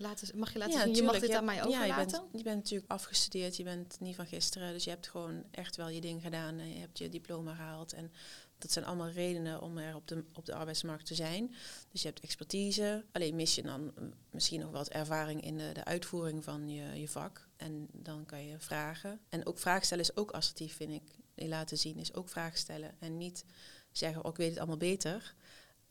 laten, 0.03 0.39
mag 0.39 0.53
je 0.53 0.59
laten 0.59 0.81
zien, 0.81 0.95
je 0.95 1.03
mag 1.03 1.19
dit 1.19 1.31
aan 1.31 1.45
mij 1.45 1.65
overlaten? 1.65 1.89
Ja, 1.89 2.03
je 2.03 2.05
bent, 2.05 2.23
je 2.33 2.43
bent 2.43 2.57
natuurlijk 2.57 2.91
afgestudeerd, 2.91 3.57
je 3.57 3.65
bent 3.65 4.01
niet 4.01 4.17
van 4.17 4.27
gisteren. 4.27 4.73
Dus 4.73 4.85
je 4.85 4.91
hebt 4.91 5.09
gewoon 5.09 5.45
echt 5.51 5.77
wel 5.77 5.89
je 5.89 6.01
ding 6.01 6.23
gedaan. 6.23 6.59
En 6.59 6.73
je 6.73 6.79
hebt 6.79 6.99
je 6.99 7.09
diploma 7.09 7.55
gehaald. 7.55 7.93
En 7.93 8.13
dat 8.59 8.73
zijn 8.73 8.85
allemaal 8.85 9.11
redenen 9.11 9.61
om 9.61 9.79
er 9.79 9.95
op 9.95 10.09
de, 10.09 10.25
op 10.33 10.47
de 10.47 10.55
arbeidsmarkt 10.55 11.07
te 11.07 11.15
zijn. 11.15 11.55
Dus 11.91 12.03
je 12.03 12.09
hebt 12.09 12.21
expertise. 12.21 13.05
Alleen 13.13 13.37
mis 13.37 13.55
je 13.55 13.63
dan 13.63 13.93
misschien 14.31 14.61
nog 14.61 14.71
wat 14.71 14.89
ervaring 14.89 15.43
in 15.43 15.59
de, 15.59 15.71
de 15.73 15.85
uitvoering 15.85 16.45
van 16.45 16.69
je, 16.69 17.01
je 17.01 17.09
vak. 17.09 17.49
En 17.57 17.89
dan 17.93 18.27
kan 18.27 18.47
je 18.47 18.59
vragen. 18.59 19.21
En 19.29 19.47
ook 19.47 19.59
vragen 19.59 19.85
stellen 19.85 20.05
is 20.05 20.17
ook 20.17 20.31
assertief, 20.31 20.77
vind 20.77 20.93
ik. 20.93 21.19
Je 21.35 21.49
laten 21.49 21.79
zien 21.79 21.97
is 21.97 22.15
ook 22.15 22.29
vragen 22.29 22.59
stellen. 22.59 22.95
En 22.99 23.19
niet 23.19 23.45
zeggen, 23.93 24.25
oh, 24.25 24.31
ik 24.31 24.37
weet 24.37 24.51
het 24.51 24.59
allemaal 24.59 24.77
beter. 24.77 25.35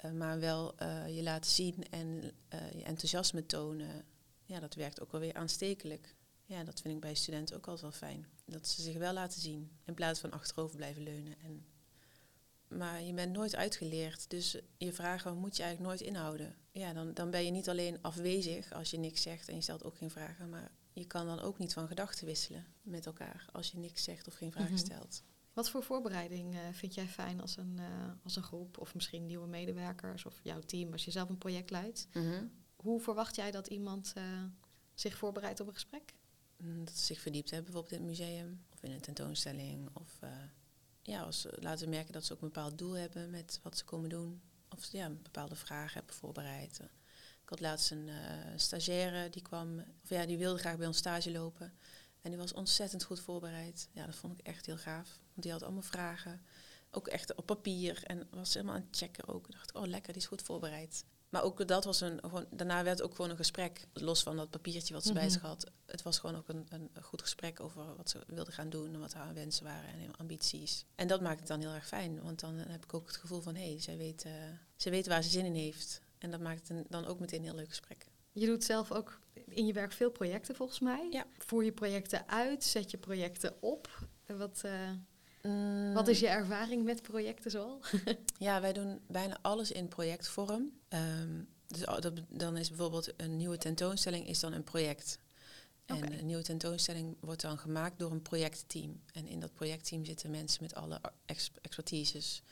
Uh, 0.05 0.11
maar 0.11 0.39
wel 0.39 0.75
uh, 0.81 1.15
je 1.15 1.23
laten 1.23 1.51
zien 1.51 1.89
en 1.89 2.07
uh, 2.53 2.71
je 2.71 2.83
enthousiasme 2.83 3.45
tonen. 3.45 4.05
Ja, 4.43 4.59
dat 4.59 4.73
werkt 4.73 5.01
ook 5.01 5.11
wel 5.11 5.21
weer 5.21 5.33
aanstekelijk. 5.33 6.15
Ja, 6.45 6.63
dat 6.63 6.81
vind 6.81 6.95
ik 6.95 7.01
bij 7.01 7.15
studenten 7.15 7.55
ook 7.55 7.67
altijd 7.67 7.81
wel 7.81 8.09
fijn. 8.09 8.27
Dat 8.45 8.67
ze 8.67 8.81
zich 8.81 8.97
wel 8.97 9.13
laten 9.13 9.41
zien. 9.41 9.71
In 9.85 9.93
plaats 9.93 10.19
van 10.19 10.31
achterover 10.31 10.75
blijven 10.75 11.03
leunen 11.03 11.39
en 11.39 11.65
maar 12.77 13.01
je 13.01 13.13
bent 13.13 13.31
nooit 13.31 13.55
uitgeleerd. 13.55 14.29
Dus 14.29 14.57
je 14.77 14.93
vragen 14.93 15.37
moet 15.37 15.57
je 15.57 15.63
eigenlijk 15.63 15.93
nooit 15.93 16.09
inhouden. 16.09 16.55
Ja, 16.71 16.93
dan, 16.93 17.13
dan 17.13 17.31
ben 17.31 17.45
je 17.45 17.51
niet 17.51 17.69
alleen 17.69 18.01
afwezig 18.01 18.73
als 18.73 18.91
je 18.91 18.97
niks 18.97 19.21
zegt 19.21 19.49
en 19.49 19.55
je 19.55 19.61
stelt 19.61 19.83
ook 19.83 19.97
geen 19.97 20.11
vragen, 20.11 20.49
maar 20.49 20.71
je 20.93 21.05
kan 21.05 21.25
dan 21.25 21.39
ook 21.39 21.57
niet 21.57 21.73
van 21.73 21.87
gedachten 21.87 22.25
wisselen 22.25 22.65
met 22.81 23.05
elkaar 23.05 23.45
als 23.51 23.71
je 23.71 23.77
niks 23.77 24.03
zegt 24.03 24.27
of 24.27 24.33
geen 24.33 24.51
vragen 24.51 24.73
mhm. 24.73 24.85
stelt. 24.85 25.23
Wat 25.61 25.69
voor 25.69 25.83
voorbereiding 25.83 26.53
uh, 26.53 26.59
vind 26.71 26.93
jij 26.93 27.07
fijn 27.07 27.41
als 27.41 27.57
een, 27.57 27.77
uh, 27.79 27.85
als 28.23 28.35
een 28.35 28.43
groep 28.43 28.77
of 28.77 28.93
misschien 28.93 29.25
nieuwe 29.25 29.47
medewerkers 29.47 30.25
of 30.25 30.39
jouw 30.43 30.59
team 30.59 30.91
als 30.91 31.05
je 31.05 31.11
zelf 31.11 31.29
een 31.29 31.37
project 31.37 31.69
leidt? 31.69 32.07
Mhm. 32.13 32.45
Hoe 32.75 33.01
verwacht 33.01 33.35
jij 33.35 33.51
dat 33.51 33.67
iemand 33.67 34.13
uh, 34.17 34.23
zich 34.93 35.17
voorbereidt 35.17 35.59
op 35.59 35.67
een 35.67 35.73
gesprek? 35.73 36.13
Mm, 36.57 36.85
dat 36.85 36.97
ze 36.97 37.05
zich 37.05 37.19
verdiept 37.19 37.49
hebben, 37.49 37.71
bijvoorbeeld 37.71 38.01
in 38.01 38.07
het 38.07 38.19
museum 38.19 38.65
of 38.73 38.83
in 38.83 38.91
een 38.91 39.01
tentoonstelling 39.01 39.89
of 39.93 40.19
ja, 41.01 41.21
als 41.21 41.47
laten 41.51 41.89
merken 41.89 42.13
dat 42.13 42.25
ze 42.25 42.33
ook 42.33 42.41
een 42.41 42.47
bepaald 42.47 42.77
doel 42.77 42.93
hebben 42.93 43.29
met 43.29 43.59
wat 43.63 43.77
ze 43.77 43.83
komen 43.83 44.09
doen. 44.09 44.41
Of 44.69 44.91
ja, 44.91 45.09
bepaalde 45.09 45.55
vragen 45.55 45.93
hebben 45.93 46.15
voorbereid. 46.15 46.79
Ik 47.41 47.49
had 47.49 47.59
laatst 47.59 47.91
een 47.91 48.07
uh, 48.07 48.15
stagiaire 48.55 49.29
die 49.29 49.41
kwam, 49.41 49.79
of 50.03 50.09
ja, 50.09 50.25
die 50.25 50.37
wilde 50.37 50.59
graag 50.59 50.77
bij 50.77 50.87
ons 50.87 50.97
stage 50.97 51.31
lopen. 51.31 51.73
En 52.21 52.29
die 52.29 52.39
was 52.39 52.53
ontzettend 52.53 53.03
goed 53.03 53.19
voorbereid. 53.19 53.89
Ja, 53.91 54.05
dat 54.05 54.15
vond 54.15 54.39
ik 54.39 54.45
echt 54.45 54.65
heel 54.65 54.77
gaaf. 54.77 55.20
Want 55.33 55.43
die 55.43 55.51
had 55.51 55.63
allemaal 55.63 55.81
vragen. 55.81 56.41
Ook 56.91 57.07
echt 57.07 57.35
op 57.35 57.45
papier. 57.45 58.03
En 58.03 58.27
was 58.31 58.53
helemaal 58.53 58.75
aan 58.75 58.85
het 58.89 58.97
checken 58.97 59.27
ook. 59.27 59.47
Ik 59.47 59.53
dacht, 59.53 59.73
oh 59.73 59.85
lekker, 59.85 60.13
die 60.13 60.21
is 60.21 60.27
goed 60.27 60.41
voorbereid. 60.41 61.03
Maar 61.31 61.43
ook 61.43 61.67
dat 61.67 61.83
was 61.83 62.01
een, 62.01 62.19
gewoon, 62.21 62.45
daarna 62.49 62.83
werd 62.83 63.01
ook 63.01 63.15
gewoon 63.15 63.31
een 63.31 63.37
gesprek, 63.37 63.87
los 63.93 64.23
van 64.23 64.35
dat 64.35 64.49
papiertje 64.49 64.93
wat 64.93 65.03
ze 65.03 65.13
bij 65.13 65.23
mhm. 65.23 65.31
zich 65.31 65.41
had. 65.41 65.71
Het 65.85 66.01
was 66.01 66.19
gewoon 66.19 66.35
ook 66.35 66.49
een, 66.49 66.67
een, 66.69 66.89
goed 67.01 67.21
gesprek 67.21 67.59
over 67.59 67.95
wat 67.95 68.09
ze 68.09 68.19
wilde 68.27 68.51
gaan 68.51 68.69
doen 68.69 68.93
en 68.93 68.99
wat 68.99 69.13
haar 69.13 69.33
wensen 69.33 69.63
waren 69.63 69.89
en 69.89 70.15
ambities. 70.17 70.85
En 70.95 71.07
dat 71.07 71.21
maakt 71.21 71.39
het 71.39 71.47
dan 71.47 71.59
heel 71.59 71.73
erg 71.73 71.87
fijn, 71.87 72.21
want 72.21 72.39
dan 72.39 72.55
heb 72.55 72.83
ik 72.83 72.93
ook 72.93 73.07
het 73.07 73.17
gevoel 73.17 73.41
van 73.41 73.55
hé, 73.55 73.69
hey, 73.69 73.81
zij, 73.81 73.97
weet, 73.97 74.25
uh, 74.25 74.31
zij 74.75 74.91
weet 74.91 75.07
waar 75.07 75.23
ze 75.23 75.29
zin 75.29 75.45
in 75.45 75.55
heeft. 75.55 76.01
En 76.17 76.31
dat 76.31 76.39
maakt 76.39 76.67
het 76.67 76.85
dan 76.89 77.05
ook 77.05 77.19
meteen 77.19 77.39
een 77.39 77.45
heel 77.45 77.55
leuk 77.55 77.69
gesprek. 77.69 78.05
Je 78.31 78.45
doet 78.45 78.63
zelf 78.63 78.91
ook 78.91 79.19
in 79.47 79.65
je 79.65 79.73
werk 79.73 79.91
veel 79.91 80.11
projecten 80.11 80.55
volgens 80.55 80.79
mij. 80.79 81.07
Ja. 81.11 81.25
Voer 81.37 81.63
je 81.63 81.71
projecten 81.71 82.27
uit, 82.27 82.63
zet 82.63 82.91
je 82.91 82.97
projecten 82.97 83.61
op. 83.61 84.07
Wat, 84.25 84.61
uh, 84.65 84.89
Mm. 85.41 85.93
Wat 85.93 86.07
is 86.07 86.19
je 86.19 86.27
ervaring 86.27 86.83
met 86.83 87.01
projecten 87.01 87.51
zoal? 87.51 87.79
ja, 88.37 88.61
wij 88.61 88.73
doen 88.73 88.99
bijna 89.07 89.37
alles 89.41 89.71
in 89.71 89.87
projectvorm. 89.87 90.71
Um, 90.89 91.47
dus 91.67 91.85
dan 92.29 92.57
is 92.57 92.69
bijvoorbeeld 92.69 93.13
een 93.17 93.37
nieuwe 93.37 93.57
tentoonstelling 93.57 94.27
is 94.27 94.39
dan 94.39 94.53
een 94.53 94.63
project. 94.63 95.19
En 95.85 96.19
een 96.19 96.25
nieuwe 96.25 96.43
tentoonstelling 96.43 97.15
wordt 97.19 97.41
dan 97.41 97.57
gemaakt 97.57 97.99
door 97.99 98.11
een 98.11 98.21
projectteam. 98.21 99.01
En 99.13 99.27
in 99.27 99.39
dat 99.39 99.53
projectteam 99.53 100.05
zitten 100.05 100.31
mensen 100.31 100.63
met 100.63 100.75
alle 100.75 101.01
expertises. 101.61 102.43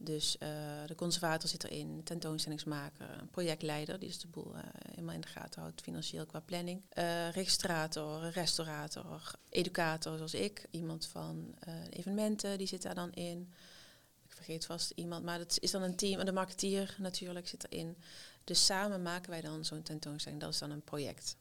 Dus 0.00 0.36
uh, 0.42 0.48
de 0.86 0.94
conservator 0.94 1.48
zit 1.48 1.64
erin, 1.64 2.00
tentoonstellingsmaker, 2.04 3.26
projectleider, 3.30 3.98
die 3.98 4.08
is 4.08 4.18
de 4.18 4.28
boel 4.28 4.54
uh, 4.54 4.60
helemaal 4.90 5.14
in 5.14 5.20
de 5.20 5.28
gaten 5.28 5.60
houdt, 5.60 5.80
financieel 5.80 6.26
qua 6.26 6.40
planning. 6.40 6.82
Uh, 6.98 7.30
registrator, 7.30 8.28
restaurator, 8.28 9.32
educator 9.48 10.16
zoals 10.16 10.34
ik, 10.34 10.66
iemand 10.70 11.06
van 11.06 11.54
evenementen, 11.90 12.58
die 12.58 12.66
zit 12.66 12.82
daar 12.82 12.94
dan 12.94 13.12
in. 13.12 13.52
Ik 14.24 14.32
vergeet 14.32 14.66
vast 14.66 14.92
iemand, 14.94 15.24
maar 15.24 15.38
dat 15.38 15.58
is 15.60 15.70
dan 15.70 15.82
een 15.82 15.96
team. 15.96 16.24
De 16.24 16.32
marketeer 16.32 16.96
natuurlijk 16.98 17.48
zit 17.48 17.66
erin. 17.70 17.96
Dus 18.44 18.64
samen 18.64 19.02
maken 19.02 19.30
wij 19.30 19.40
dan 19.40 19.64
zo'n 19.64 19.82
tentoonstelling, 19.82 20.40
dat 20.40 20.52
is 20.52 20.58
dan 20.58 20.70
een 20.70 20.84
project. 20.84 21.36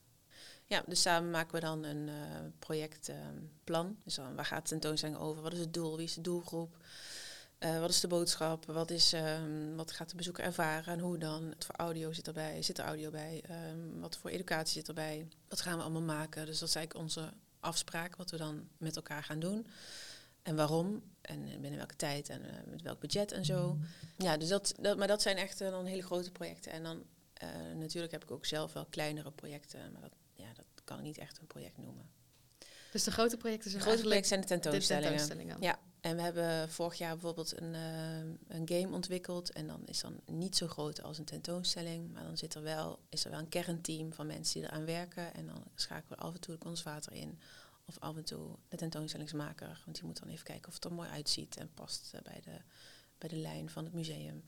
Ja, 0.65 0.84
dus 0.86 1.01
samen 1.01 1.32
maken 1.32 1.53
we 1.53 1.60
dan 1.60 1.84
een 1.84 2.10
projectplan. 2.60 3.97
dus 4.03 4.15
dan, 4.15 4.36
waar 4.36 4.45
gaat 4.45 4.63
de 4.63 4.69
tentoonstelling 4.69 5.17
over? 5.17 5.41
Wat 5.41 5.53
is 5.53 5.60
het 5.60 5.73
doel? 5.73 5.97
Wie 5.97 6.05
is 6.05 6.13
de 6.13 6.21
doelgroep? 6.21 6.77
Uh, 7.60 7.80
wat 7.80 7.89
is 7.89 8.00
de 8.00 8.08
boodschap? 8.08 8.65
Wat, 8.65 8.91
is, 8.91 9.13
um, 9.13 9.76
wat 9.76 9.91
gaat 9.91 10.10
de 10.10 10.15
bezoeker 10.15 10.43
ervaren 10.43 10.93
en 10.93 11.00
hoe 11.00 11.17
dan? 11.17 11.50
Wat 11.50 11.65
voor 11.65 11.76
audio 11.76 12.13
zit 12.13 12.28
erbij? 12.28 12.62
Zit 12.62 12.78
er 12.78 12.86
audio 12.86 13.10
bij? 13.10 13.43
Um, 13.70 14.00
wat 14.00 14.17
voor 14.17 14.30
educatie 14.30 14.74
zit 14.74 14.88
erbij? 14.88 15.28
Wat 15.48 15.62
gaan 15.62 15.78
we 15.78 15.84
allemaal 15.84 16.02
maken? 16.02 16.46
Dus 16.46 16.60
dat 16.60 16.70
is 16.70 16.76
eigenlijk 16.76 17.06
onze 17.06 17.34
afspraak, 17.60 18.15
wat 18.15 18.32
we 18.32 18.38
dan 18.38 18.67
met 18.78 18.96
elkaar 18.96 19.24
gaan 19.24 19.39
doen. 19.39 19.67
En 20.41 20.56
waarom? 20.56 21.04
En 21.22 21.43
binnen 21.43 21.76
welke 21.76 21.96
tijd 21.96 22.30
en 22.30 22.41
uh, 22.41 22.52
met 22.65 22.82
welk 22.82 23.00
budget 23.00 23.32
en 23.32 23.46
zo. 23.46 23.78
Ja, 24.17 24.38
dus 24.38 24.50
dat, 24.50 24.74
dat, 24.80 24.98
maar 24.98 25.08
dat 25.08 25.22
zijn 25.22 25.38
echt 25.38 25.62
uh, 25.62 25.70
dan 25.70 25.86
hele 25.86 26.04
grote 26.04 26.32
projecten. 26.32 26.72
En 26.72 26.84
dan 26.84 27.06
natuurlijk 27.76 28.12
heb 28.12 28.24
ik 28.24 28.32
ook 28.32 28.46
zelf 28.46 28.74
wel 28.74 28.86
kleinere 28.86 29.32
projecten, 29.32 29.91
maar 29.91 30.02
dat, 30.02 30.13
ja, 30.34 30.48
dat 30.56 30.65
kan 30.84 30.98
ik 30.98 31.04
niet 31.04 31.17
echt 31.17 31.38
een 31.39 31.48
project 31.48 31.78
noemen. 31.78 32.10
Dus 32.91 33.04
de 33.04 33.12
grote 33.12 33.38
projecten 33.38 33.72
zijn 33.72 33.84
de 33.84 33.89
grote 33.89 34.04
projecten 34.04 34.28
zijn 34.28 34.41
de 34.41 34.48
tentoonstellingen. 34.48 35.12
De 35.12 35.17
tentoonstellingen. 35.17 35.62
Ja, 35.62 35.80
en 36.08 36.15
we 36.15 36.22
hebben 36.22 36.70
vorig 36.70 36.98
jaar 36.98 37.13
bijvoorbeeld 37.13 37.62
een, 37.62 37.74
uh, 37.74 38.58
een 38.58 38.67
game 38.67 38.96
ontwikkeld. 38.96 39.52
En 39.52 39.67
dan 39.67 39.82
is 39.86 40.00
dan 40.00 40.20
niet 40.26 40.56
zo 40.56 40.67
groot 40.67 41.02
als 41.04 41.17
een 41.17 41.26
tentoonstelling. 41.26 42.13
Maar 42.13 42.24
dan 42.24 42.38
zit 42.38 42.56
er 42.56 42.63
wel, 42.63 43.00
is 43.10 43.26
er 43.26 43.32
wel 43.32 43.39
een 43.39 43.50
kernteam 43.50 44.13
van 44.13 44.28
mensen 44.28 44.60
die 44.60 44.70
eraan 44.70 44.86
werken. 44.86 45.34
En 45.34 45.46
dan 45.46 45.63
schakelen 45.76 46.20
we 46.20 46.26
af 46.26 46.34
en 46.34 46.39
toe 46.39 46.54
de 46.54 46.60
conservator 46.60 47.13
in. 47.13 47.39
Of 47.86 48.00
af 48.00 48.15
en 48.15 48.24
toe 48.24 48.56
de 48.70 48.78
tentoonstellingsmaker. 48.78 49.82
Want 49.86 49.98
die 49.98 50.06
moet 50.06 50.20
dan 50.20 50.30
even 50.30 50.46
kijken 50.46 50.67
of 50.67 50.74
het 50.74 50.86
er 50.86 50.93
mooi 50.93 51.10
uitziet 51.10 51.58
en 51.58 51.70
past 51.74 52.12
uh, 52.15 52.22
bij, 52.22 52.41
de, 52.43 52.62
bij 53.17 53.30
de 53.30 53.36
lijn 53.36 53.70
van 53.70 53.84
het 53.84 53.93
museum. 53.93 54.43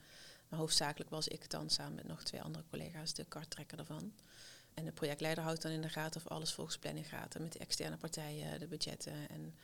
Maar 0.50 0.60
hoofdzakelijk 0.60 1.10
was 1.10 1.28
ik 1.28 1.50
dan 1.50 1.70
samen 1.70 1.96
met 1.96 2.08
nog 2.08 2.24
twee 2.24 2.42
andere 2.42 2.64
collega's 2.70 3.14
de 3.14 3.26
karttrekker 3.26 3.80
ervan. 3.80 4.14
En 4.74 4.86
de 4.86 4.92
projectleider 4.92 5.44
houdt 5.44 5.62
dan 5.62 5.72
in 5.72 5.82
de 5.82 5.90
gaten 5.90 6.22
of 6.22 6.32
alles 6.32 6.54
volgens 6.54 6.78
planning 6.78 7.10
gaat. 7.10 7.36
En 7.36 7.42
met 7.42 7.54
de 7.54 7.60
externe 7.60 7.98
partijen, 7.98 8.60
de 8.60 8.68
budgetten 8.68 9.30
en 9.30 9.56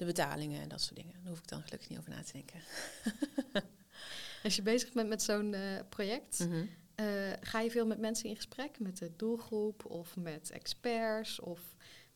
de 0.00 0.06
betalingen 0.06 0.60
en 0.60 0.68
dat 0.68 0.80
soort 0.80 0.96
dingen. 0.96 1.12
Daar 1.12 1.28
hoef 1.28 1.38
ik 1.38 1.48
dan 1.48 1.62
gelukkig 1.62 1.88
niet 1.88 1.98
over 1.98 2.10
na 2.10 2.22
te 2.22 2.32
denken. 2.32 2.60
Als 4.44 4.56
je 4.56 4.62
bezig 4.62 4.92
bent 4.92 5.08
met 5.08 5.22
zo'n 5.22 5.52
uh, 5.52 5.60
project, 5.88 6.38
mhm. 6.38 6.64
eh, 6.94 7.06
ga 7.40 7.60
je 7.60 7.70
veel 7.70 7.86
met 7.86 7.98
mensen 7.98 8.28
in 8.28 8.36
gesprek, 8.36 8.78
met 8.78 8.98
de 8.98 9.16
doelgroep 9.16 9.84
of 9.84 10.16
met 10.16 10.50
experts 10.50 11.40
of 11.40 11.60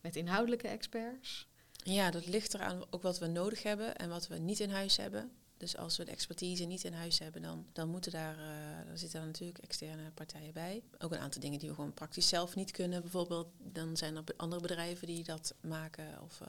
met 0.00 0.16
inhoudelijke 0.16 0.68
experts? 0.68 1.48
Ja, 1.76 2.10
dat 2.10 2.26
ligt 2.26 2.54
eraan 2.54 2.82
ook 2.90 3.02
wat 3.02 3.18
we 3.18 3.26
nodig 3.26 3.62
hebben 3.62 3.96
en 3.96 4.08
wat 4.08 4.28
we 4.28 4.38
niet 4.38 4.60
in 4.60 4.70
huis 4.70 4.96
hebben. 4.96 5.32
Dus 5.56 5.76
als 5.76 5.96
we 5.96 6.04
de 6.04 6.10
expertise 6.10 6.64
niet 6.64 6.84
in 6.84 6.92
huis 6.92 7.18
hebben, 7.18 7.42
dan, 7.42 7.66
dan 7.72 7.88
moeten 7.88 8.12
daar, 8.12 8.38
uh, 8.38 8.86
dan 8.86 8.98
zitten 8.98 9.20
er 9.20 9.26
natuurlijk 9.26 9.58
externe 9.58 10.10
partijen 10.10 10.52
bij. 10.52 10.82
Ook 10.98 11.12
een 11.12 11.18
aantal 11.18 11.40
dingen 11.40 11.58
die 11.58 11.68
we 11.68 11.74
gewoon 11.74 11.94
praktisch 11.94 12.28
zelf 12.28 12.54
niet 12.54 12.70
kunnen. 12.70 13.00
Bijvoorbeeld, 13.00 13.48
dan 13.58 13.96
zijn 13.96 14.16
er 14.16 14.24
andere 14.36 14.62
bedrijven 14.62 15.06
die 15.06 15.24
dat 15.24 15.54
maken 15.60 16.22
of 16.22 16.40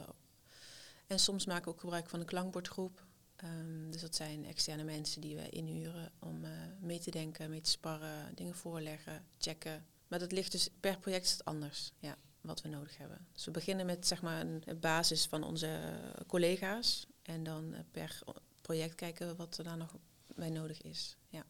en 1.08 1.20
soms 1.20 1.46
maken 1.46 1.64
we 1.64 1.70
ook 1.70 1.80
gebruik 1.80 2.10
van 2.10 2.20
een 2.20 2.26
klankbordgroep. 2.26 3.06
Um, 3.44 3.92
dus 3.92 4.02
dat 4.02 4.16
zijn 4.16 4.46
externe 4.46 4.84
mensen 4.84 5.22
die 5.22 5.36
we 5.36 5.50
inhuren 5.50 6.12
om 6.20 6.46
uh, 6.46 6.52
mee 6.80 7.00
te 7.00 7.12
denken, 7.12 7.50
mee 7.50 7.62
te 7.62 7.70
sparren, 7.70 8.36
dingen 8.36 8.56
voorleggen, 8.56 9.26
checken. 9.38 9.86
Maar 10.08 10.20
dat 10.20 10.32
ligt 10.32 10.52
dus 10.52 10.70
per 10.80 11.00
project 11.00 11.26
is 11.26 11.32
het 11.32 11.46
anders, 11.46 11.92
ja, 12.00 12.18
wat 12.42 12.62
we 12.62 12.70
nodig 12.70 12.98
hebben. 12.98 13.28
Dus 13.32 13.46
we 13.46 13.52
beginnen 13.52 13.86
met 13.86 14.08
zeg 14.08 14.22
maar 14.22 14.42
een 14.42 14.80
basis 14.80 15.26
van 15.26 15.44
onze 15.44 16.00
collega's. 16.28 17.08
En 17.22 17.44
dan 17.44 17.74
uh, 17.74 17.80
per 17.92 18.22
project 18.62 18.96
kijken 18.96 19.28
we 19.28 19.36
wat 19.36 19.58
er 19.58 19.64
daar 19.64 19.78
nog 19.78 19.96
bij 20.36 20.50
nodig 20.50 20.82
is. 20.82 21.18
Ja. 21.28 21.46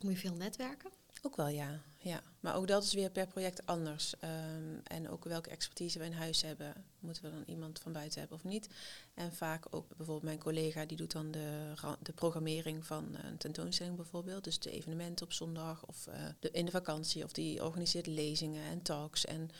Moet 0.00 0.12
je 0.12 0.18
veel 0.18 0.34
netwerken? 0.34 0.90
Ook 1.22 1.36
wel, 1.36 1.48
ja. 1.48 1.80
ja. 1.98 2.22
Maar 2.40 2.54
ook 2.54 2.66
dat 2.66 2.84
is 2.84 2.92
weer 2.92 3.10
per 3.10 3.26
project 3.26 3.66
anders. 3.66 4.14
Um, 4.24 4.80
en 4.84 5.08
ook 5.08 5.24
welke 5.24 5.50
expertise 5.50 5.98
we 5.98 6.04
in 6.04 6.12
huis 6.12 6.42
hebben. 6.42 6.84
Moeten 6.98 7.22
we 7.22 7.30
dan 7.30 7.42
iemand 7.46 7.78
van 7.78 7.92
buiten 7.92 8.18
hebben 8.20 8.36
of 8.36 8.44
niet? 8.44 8.68
En 9.14 9.32
vaak 9.32 9.66
ook 9.70 9.88
bijvoorbeeld 9.88 10.22
mijn 10.22 10.38
collega 10.38 10.84
die 10.86 10.96
doet 10.96 11.12
dan 11.12 11.30
de, 11.30 11.74
de 12.02 12.12
programmering 12.12 12.86
van 12.86 13.16
een 13.24 13.36
tentoonstelling 13.36 13.96
bijvoorbeeld. 13.96 14.44
Dus 14.44 14.58
de 14.58 14.70
evenementen 14.70 15.26
op 15.26 15.32
zondag 15.32 15.86
of 15.86 16.06
uh, 16.06 16.14
de, 16.40 16.50
in 16.50 16.64
de 16.64 16.70
vakantie. 16.70 17.24
Of 17.24 17.32
die 17.32 17.64
organiseert 17.64 18.06
lezingen 18.06 18.64
en 18.64 18.82
talks 18.82 19.24
en 19.24 19.50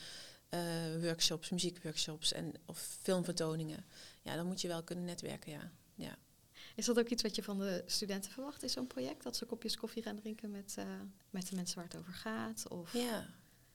uh, 0.50 1.02
workshops, 1.02 1.50
muziekworkshops 1.50 2.32
en 2.32 2.54
of 2.66 2.98
filmvertoningen. 3.02 3.84
Ja, 4.22 4.36
dan 4.36 4.46
moet 4.46 4.60
je 4.60 4.68
wel 4.68 4.82
kunnen 4.82 5.04
netwerken, 5.04 5.52
ja. 5.52 5.70
ja. 5.94 6.16
Is 6.78 6.84
dat 6.84 6.98
ook 6.98 7.08
iets 7.08 7.22
wat 7.22 7.36
je 7.36 7.42
van 7.42 7.58
de 7.58 7.82
studenten 7.86 8.30
verwacht 8.30 8.62
in 8.62 8.70
zo'n 8.70 8.86
project? 8.86 9.22
Dat 9.22 9.36
ze 9.36 9.44
kopjes 9.44 9.76
koffie 9.76 10.02
gaan 10.02 10.16
drinken 10.16 10.50
met, 10.50 10.74
uh, 10.78 10.84
met 11.30 11.48
de 11.48 11.56
mensen 11.56 11.76
waar 11.76 11.84
het 11.84 11.96
over 11.96 12.12
gaat? 12.12 12.68
Of? 12.68 12.92
Ja. 12.92 13.26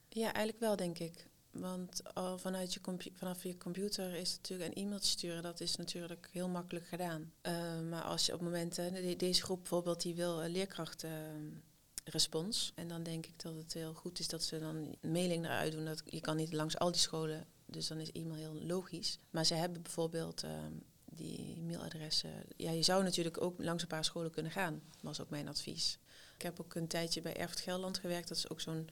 Ja, 0.09 0.25
eigenlijk 0.25 0.59
wel, 0.59 0.75
denk 0.75 0.99
ik. 0.99 1.27
Want 1.51 2.13
al 2.13 2.37
vanuit 2.37 2.73
je 2.73 2.79
vanaf 3.13 3.43
je 3.43 3.57
computer 3.57 4.15
is 4.15 4.35
natuurlijk 4.35 4.69
een 4.69 4.83
e-mail 4.83 4.99
sturen, 4.99 5.43
dat 5.43 5.59
is 5.59 5.75
natuurlijk 5.75 6.29
heel 6.31 6.47
makkelijk 6.47 6.85
gedaan. 6.85 7.31
Uh, 7.41 7.79
maar 7.89 8.01
als 8.01 8.25
je 8.25 8.33
op 8.33 8.41
momenten, 8.41 9.17
deze 9.17 9.43
groep 9.43 9.59
bijvoorbeeld, 9.59 10.01
die 10.01 10.15
wil 10.15 10.47
leerkrachten 10.47 11.63
respons. 12.03 12.71
En 12.75 12.87
dan 12.87 13.03
denk 13.03 13.25
ik 13.25 13.41
dat 13.41 13.55
het 13.55 13.73
heel 13.73 13.93
goed 13.93 14.19
is 14.19 14.27
dat 14.27 14.43
ze 14.43 14.59
dan 14.59 14.75
een 14.75 15.11
mailing 15.11 15.45
eruit 15.45 15.71
doen. 15.71 15.85
Dat, 15.85 16.01
je 16.05 16.21
kan 16.21 16.35
niet 16.35 16.53
langs 16.53 16.77
al 16.77 16.91
die 16.91 17.01
scholen, 17.01 17.47
dus 17.65 17.87
dan 17.87 17.97
is 17.97 18.11
e-mail 18.11 18.35
heel 18.35 18.65
logisch. 18.65 19.19
Maar 19.29 19.45
ze 19.45 19.53
hebben 19.53 19.81
bijvoorbeeld 19.81 20.43
ehm, 20.43 20.73
die 21.15 21.61
mailadressen. 21.61 22.31
Ja, 22.57 22.71
je 22.71 22.83
zou 22.83 23.03
natuurlijk 23.03 23.41
ook 23.41 23.63
langs 23.63 23.81
een 23.81 23.87
paar 23.87 24.05
scholen 24.05 24.31
kunnen 24.31 24.51
gaan, 24.51 24.81
was 25.01 25.21
ook 25.21 25.29
mijn 25.29 25.47
advies. 25.47 25.99
Ik 26.35 26.41
heb 26.41 26.59
ook 26.59 26.75
een 26.75 26.87
tijdje 26.87 27.21
bij 27.21 27.37
Erfurt 27.37 27.59
Gelderland 27.59 27.97
gewerkt. 27.97 28.27
Dat 28.27 28.37
is 28.37 28.49
ook 28.49 28.61
zo'n 28.61 28.89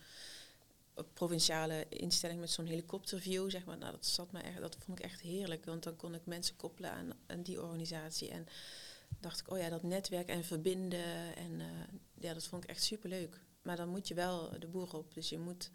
provinciale 1.14 1.86
instelling 1.90 2.40
met 2.40 2.50
zo'n 2.50 2.66
helikopterview, 2.66 3.50
zeg 3.50 3.66
maar. 3.66 3.78
Nou, 3.78 3.92
dat, 3.92 4.06
zat 4.06 4.32
me 4.32 4.40
echt, 4.40 4.60
dat 4.60 4.78
vond 4.80 5.00
ik 5.00 5.06
echt 5.06 5.22
heerlijk, 5.22 5.66
want 5.66 5.84
dan 5.84 5.96
kon 5.96 6.14
ik 6.14 6.26
mensen 6.26 6.56
koppelen 6.56 7.16
aan, 7.28 7.42
die 7.44 7.62
organisatie. 7.62 8.30
En 8.30 8.48
dacht 9.20 9.40
ik, 9.40 9.52
oh 9.52 9.58
ja, 9.58 9.70
dat 9.70 9.84
netwerk 9.84 10.28
en 10.28 10.44
verbinden. 10.44 11.36
En 11.36 11.52
uh, 11.60 11.66
ja, 12.20 12.34
dat 12.34 12.48
vond 12.48 12.64
ik 12.64 12.70
echt 12.70 12.84
superleuk. 12.84 13.42
Maar 13.62 13.76
dan 13.76 13.90
moet 13.90 14.08
je 14.08 14.14
wel 14.14 14.60
de 14.60 14.68
boer 14.68 14.96
op. 14.96 15.14
Dus 15.14 15.30
je 15.30 15.40
moet 15.40 15.72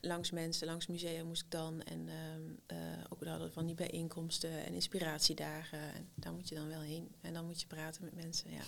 langs 0.00 0.30
mensen, 0.30 0.66
langs 0.66 0.86
musea 0.86 1.24
moest 1.24 1.42
ik 1.42 1.50
dan. 1.50 1.82
En 1.82 2.06
uh, 2.06 2.78
uh, 2.78 3.04
ook 3.08 3.24
hadden 3.24 3.52
van 3.52 3.66
die 3.66 3.74
bijeenkomsten 3.74 4.64
en 4.64 4.74
inspiratiedagen. 4.74 5.94
En 5.94 6.12
daar 6.14 6.32
moet 6.32 6.48
je 6.48 6.54
dan 6.54 6.68
wel 6.68 6.80
heen. 6.80 7.14
En 7.20 7.32
dan 7.32 7.46
moet 7.46 7.60
je 7.60 7.66
praten 7.66 8.04
met 8.04 8.14
mensen, 8.14 8.50
ja. 8.50 8.62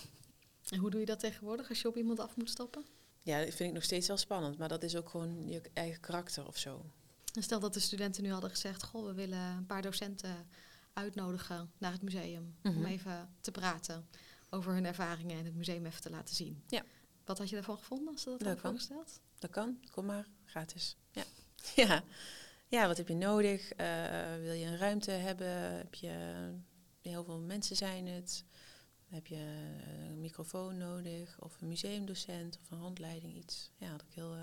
En 0.69 0.79
hoe 0.79 0.89
doe 0.89 0.99
je 0.99 1.05
dat 1.05 1.19
tegenwoordig 1.19 1.69
als 1.69 1.81
je 1.81 1.87
op 1.87 1.97
iemand 1.97 2.19
af 2.19 2.35
moet 2.35 2.49
stappen? 2.49 2.85
Ja, 3.21 3.39
dat 3.39 3.53
vind 3.53 3.69
ik 3.69 3.73
nog 3.73 3.83
steeds 3.83 4.07
wel 4.07 4.17
spannend. 4.17 4.57
Maar 4.57 4.69
dat 4.69 4.83
is 4.83 4.95
ook 4.95 5.09
gewoon 5.09 5.47
je 5.47 5.61
eigen 5.73 5.99
karakter 5.99 6.47
of 6.47 6.57
zo. 6.57 6.85
En 7.33 7.43
stel 7.43 7.59
dat 7.59 7.73
de 7.73 7.79
studenten 7.79 8.23
nu 8.23 8.31
hadden 8.31 8.49
gezegd... 8.49 8.83
goh, 8.83 9.05
we 9.05 9.13
willen 9.13 9.39
een 9.39 9.65
paar 9.65 9.81
docenten 9.81 10.47
uitnodigen 10.93 11.71
naar 11.77 11.91
het 11.91 12.01
museum. 12.01 12.55
Om 12.63 12.73
mhm. 12.73 12.85
even 12.85 13.35
te 13.41 13.51
praten 13.51 14.07
over 14.49 14.73
hun 14.73 14.85
ervaringen 14.85 15.37
en 15.37 15.45
het 15.45 15.55
museum 15.55 15.85
even 15.85 16.01
te 16.01 16.09
laten 16.09 16.35
zien. 16.35 16.63
Ja. 16.67 16.83
Wat 17.25 17.37
had 17.37 17.49
je 17.49 17.55
daarvan 17.55 17.77
gevonden 17.77 18.07
als 18.07 18.21
ze 18.21 18.29
dat 18.29 18.41
hadden 18.41 18.59
voorgesteld? 18.59 19.19
Dat 19.39 19.51
kan, 19.51 19.79
kom 19.91 20.05
maar, 20.05 20.27
gratis. 20.53 20.97
Ja. 21.11 21.23
ja. 21.83 22.03
ja, 22.67 22.87
wat 22.87 22.97
heb 22.97 23.07
je 23.07 23.15
nodig? 23.15 23.71
Eh, 23.71 24.35
wil 24.41 24.53
je 24.53 24.65
een 24.65 24.77
ruimte 24.77 25.11
hebben? 25.11 25.77
Heb 25.77 25.95
je, 25.95 26.13
heel 27.01 27.23
veel 27.23 27.39
mensen 27.39 27.75
zijn 27.75 28.07
het? 28.07 28.43
Heb 29.07 29.27
je 29.27 29.45
een 30.09 30.19
microfoon 30.19 30.77
nodig? 30.77 31.39
Of 31.39 31.61
een 31.61 31.67
museumdocent 31.67 32.59
of 32.61 32.71
een 32.71 32.77
handleiding, 32.77 33.35
iets? 33.35 33.71
Ja, 33.77 33.91
dat 33.91 34.01
ik 34.01 34.13
heel... 34.13 34.35
Uh, 34.35 34.41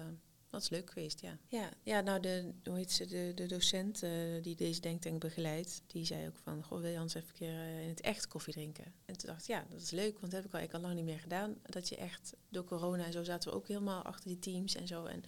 dat 0.51 0.63
is 0.63 0.69
leuk 0.69 0.91
geweest, 0.91 1.21
ja. 1.21 1.39
Ja, 1.49 1.71
ja 1.83 2.01
nou, 2.01 2.21
de, 2.21 2.53
hoe 2.65 2.77
heet 2.77 2.93
ze, 2.93 3.07
de, 3.07 3.33
de 3.35 3.47
docent 3.47 4.03
uh, 4.03 4.43
die 4.43 4.57
deze 4.57 4.81
denktank 4.81 5.21
begeleidt, 5.21 5.83
die 5.87 6.05
zei 6.05 6.27
ook 6.27 6.37
van, 6.37 6.63
goh, 6.63 6.81
wil 6.81 6.91
je 6.91 6.99
eens 6.99 7.15
even 7.15 7.29
een 7.29 7.35
keer 7.35 7.53
uh, 7.53 7.83
in 7.83 7.89
het 7.89 8.01
echt 8.01 8.29
koffie 8.29 8.53
drinken? 8.53 8.85
En 9.05 9.17
toen 9.17 9.29
dacht 9.29 9.43
ik, 9.43 9.49
ja, 9.49 9.67
dat 9.71 9.81
is 9.81 9.91
leuk, 9.91 10.19
want 10.19 10.33
dat 10.33 10.43
heb 10.43 10.53
ik 10.53 10.59
al, 10.59 10.65
ik 10.67 10.75
al 10.75 10.81
lang 10.81 10.95
niet 10.95 11.05
meer 11.05 11.21
gedaan. 11.21 11.57
Dat 11.63 11.89
je 11.89 11.97
echt, 11.97 12.35
door 12.49 12.65
corona 12.65 13.05
en 13.05 13.13
zo 13.13 13.25
zaten 13.25 13.51
we 13.51 13.57
ook 13.57 13.69
helemaal 13.69 14.03
achter 14.03 14.29
die 14.29 14.39
teams 14.39 14.75
en 14.75 14.87
zo. 14.87 15.05
En 15.05 15.23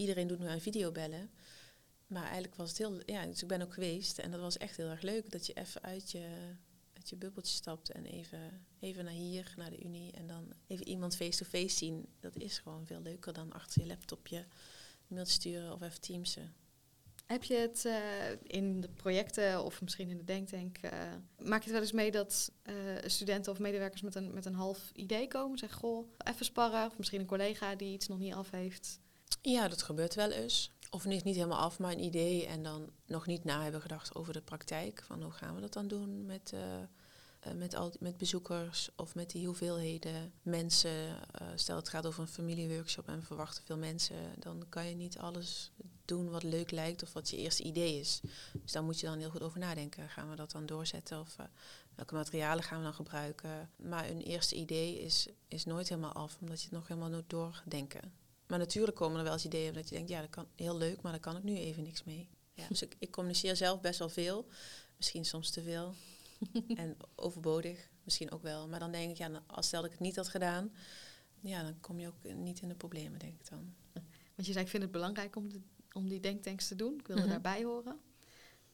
iedereen 0.00 0.26
doet 0.26 0.38
nu 0.38 0.46
aan 0.46 0.60
videobellen. 0.60 1.30
Maar 2.06 2.24
eigenlijk 2.24 2.54
was 2.54 2.68
het 2.68 2.78
heel, 2.78 3.00
ja, 3.06 3.26
dus 3.26 3.42
ik 3.42 3.48
ben 3.48 3.62
ook 3.62 3.74
geweest 3.74 4.18
en 4.18 4.30
dat 4.30 4.40
was 4.40 4.58
echt 4.58 4.76
heel 4.76 4.88
erg 4.88 5.02
leuk. 5.02 5.30
Dat 5.30 5.46
je 5.46 5.52
even 5.52 5.82
uit 5.82 6.10
je, 6.10 6.54
uit 6.92 7.08
je 7.08 7.16
bubbeltje 7.16 7.54
stapt 7.54 7.90
en 7.90 8.04
even, 8.04 8.66
even 8.80 9.04
naar 9.04 9.12
hier, 9.12 9.54
naar 9.56 9.70
de 9.70 9.84
Unie. 9.84 10.12
En 10.12 10.26
dan 10.26 10.52
even 10.66 10.88
iemand 10.88 11.16
face-to-face 11.16 11.76
zien. 11.76 12.06
Dat 12.20 12.36
is 12.36 12.58
gewoon 12.58 12.86
veel 12.86 13.00
leuker 13.00 13.32
dan 13.32 13.52
achter 13.52 13.80
je 13.82 13.86
laptopje 13.86 14.46
mail 15.06 15.26
sturen 15.26 15.72
of 15.72 15.82
even 15.82 16.00
teamsen. 16.00 16.54
Heb 17.26 17.44
je 17.44 17.54
het 17.54 17.84
uh, 17.84 17.96
in 18.42 18.80
de 18.80 18.88
projecten 18.88 19.64
of 19.64 19.82
misschien 19.82 20.08
in 20.08 20.16
de 20.16 20.24
denktank, 20.24 20.82
uh, 20.82 20.90
maak 21.38 21.58
je 21.58 21.64
het 21.64 21.72
wel 21.72 21.80
eens 21.80 21.92
mee 21.92 22.10
dat 22.10 22.52
uh, 22.64 22.74
studenten 23.04 23.52
of 23.52 23.58
medewerkers 23.58 24.02
met 24.02 24.14
een, 24.14 24.34
met 24.34 24.44
een 24.44 24.54
half 24.54 24.90
idee 24.92 25.28
komen? 25.28 25.58
Zeg, 25.58 25.72
goh, 25.72 26.08
even 26.24 26.44
sparren. 26.44 26.86
Of 26.86 26.98
misschien 26.98 27.20
een 27.20 27.26
collega 27.26 27.74
die 27.74 27.92
iets 27.92 28.08
nog 28.08 28.18
niet 28.18 28.34
af 28.34 28.50
heeft. 28.50 29.00
Ja, 29.42 29.68
dat 29.68 29.82
gebeurt 29.82 30.14
wel 30.14 30.30
eens. 30.30 30.70
Of 30.90 31.04
niet, 31.04 31.24
niet 31.24 31.34
helemaal 31.34 31.58
af, 31.58 31.78
maar 31.78 31.92
een 31.92 32.04
idee 32.04 32.46
en 32.46 32.62
dan 32.62 32.90
nog 33.06 33.26
niet 33.26 33.44
na 33.44 33.62
hebben 33.62 33.80
gedacht 33.80 34.14
over 34.14 34.32
de 34.32 34.40
praktijk. 34.40 35.02
Van 35.06 35.22
hoe 35.22 35.32
gaan 35.32 35.54
we 35.54 35.60
dat 35.60 35.72
dan 35.72 35.88
doen 35.88 36.26
met, 36.26 36.52
uh, 36.54 37.52
met, 37.54 37.74
al, 37.74 37.92
met 38.00 38.16
bezoekers 38.16 38.90
of 38.96 39.14
met 39.14 39.30
die 39.30 39.46
hoeveelheden 39.46 40.32
mensen. 40.42 40.90
Uh, 40.90 41.48
stel 41.54 41.76
het 41.76 41.88
gaat 41.88 42.06
over 42.06 42.22
een 42.22 42.28
familieworkshop 42.28 43.08
en 43.08 43.18
we 43.18 43.26
verwachten 43.26 43.64
veel 43.64 43.76
mensen. 43.76 44.16
Dan 44.38 44.64
kan 44.68 44.88
je 44.88 44.94
niet 44.94 45.18
alles 45.18 45.70
doen 46.04 46.30
wat 46.30 46.42
leuk 46.42 46.70
lijkt 46.70 47.02
of 47.02 47.12
wat 47.12 47.30
je 47.30 47.36
eerste 47.36 47.62
idee 47.62 47.98
is. 48.00 48.20
Dus 48.52 48.72
daar 48.72 48.82
moet 48.82 49.00
je 49.00 49.06
dan 49.06 49.18
heel 49.18 49.30
goed 49.30 49.42
over 49.42 49.58
nadenken. 49.58 50.08
Gaan 50.08 50.30
we 50.30 50.36
dat 50.36 50.50
dan 50.50 50.66
doorzetten 50.66 51.20
of 51.20 51.36
welke 51.94 52.14
materialen 52.14 52.64
gaan 52.64 52.78
we 52.78 52.84
dan 52.84 52.94
gebruiken? 52.94 53.70
Maar 53.76 54.08
een 54.08 54.22
eerste 54.22 54.54
idee 54.54 55.00
is, 55.00 55.28
is 55.48 55.64
nooit 55.64 55.88
helemaal 55.88 56.12
af, 56.12 56.36
omdat 56.40 56.58
je 56.58 56.64
het 56.64 56.74
nog 56.74 56.88
helemaal 56.88 57.10
moet 57.10 57.30
doordenken. 57.30 58.12
Maar 58.50 58.58
natuurlijk 58.58 58.96
komen 58.96 59.18
er 59.18 59.24
wel 59.24 59.32
eens 59.32 59.44
ideeën 59.44 59.72
dat 59.72 59.88
je 59.88 59.94
denkt, 59.94 60.10
ja, 60.10 60.20
dat 60.20 60.30
kan 60.30 60.46
heel 60.54 60.76
leuk, 60.76 61.00
maar 61.00 61.12
daar 61.12 61.20
kan 61.20 61.36
ik 61.36 61.42
nu 61.42 61.56
even 61.56 61.82
niks 61.82 62.04
mee. 62.04 62.28
Ja, 62.54 62.68
dus 62.68 62.82
ik, 62.82 62.96
ik 62.98 63.10
communiceer 63.10 63.56
zelf 63.56 63.80
best 63.80 63.98
wel 63.98 64.08
veel. 64.08 64.46
Misschien 64.96 65.24
soms 65.24 65.50
te 65.50 65.62
veel. 65.62 65.94
en 66.76 66.96
overbodig, 67.14 67.90
misschien 68.04 68.30
ook 68.30 68.42
wel. 68.42 68.68
Maar 68.68 68.78
dan 68.78 68.92
denk 68.92 69.10
ik, 69.10 69.16
ja, 69.16 69.42
als 69.46 69.66
stel 69.66 69.84
ik 69.84 69.90
het 69.90 70.00
niet 70.00 70.16
had 70.16 70.28
gedaan, 70.28 70.72
ja, 71.40 71.62
dan 71.62 71.80
kom 71.80 72.00
je 72.00 72.06
ook 72.06 72.34
niet 72.34 72.60
in 72.60 72.68
de 72.68 72.74
problemen, 72.74 73.18
denk 73.18 73.40
ik 73.40 73.48
dan. 73.48 73.74
Want 74.34 74.46
je 74.46 74.52
zei, 74.52 74.64
ik 74.64 74.70
vind 74.70 74.82
het 74.82 74.92
belangrijk 74.92 75.36
om, 75.36 75.48
de, 75.48 75.60
om 75.92 76.08
die 76.08 76.20
denktanks 76.20 76.68
te 76.68 76.76
doen. 76.76 76.98
Ik 76.98 77.06
wil 77.06 77.16
er 77.16 77.22
mhm. 77.22 77.30
daarbij 77.30 77.64
horen. 77.64 78.00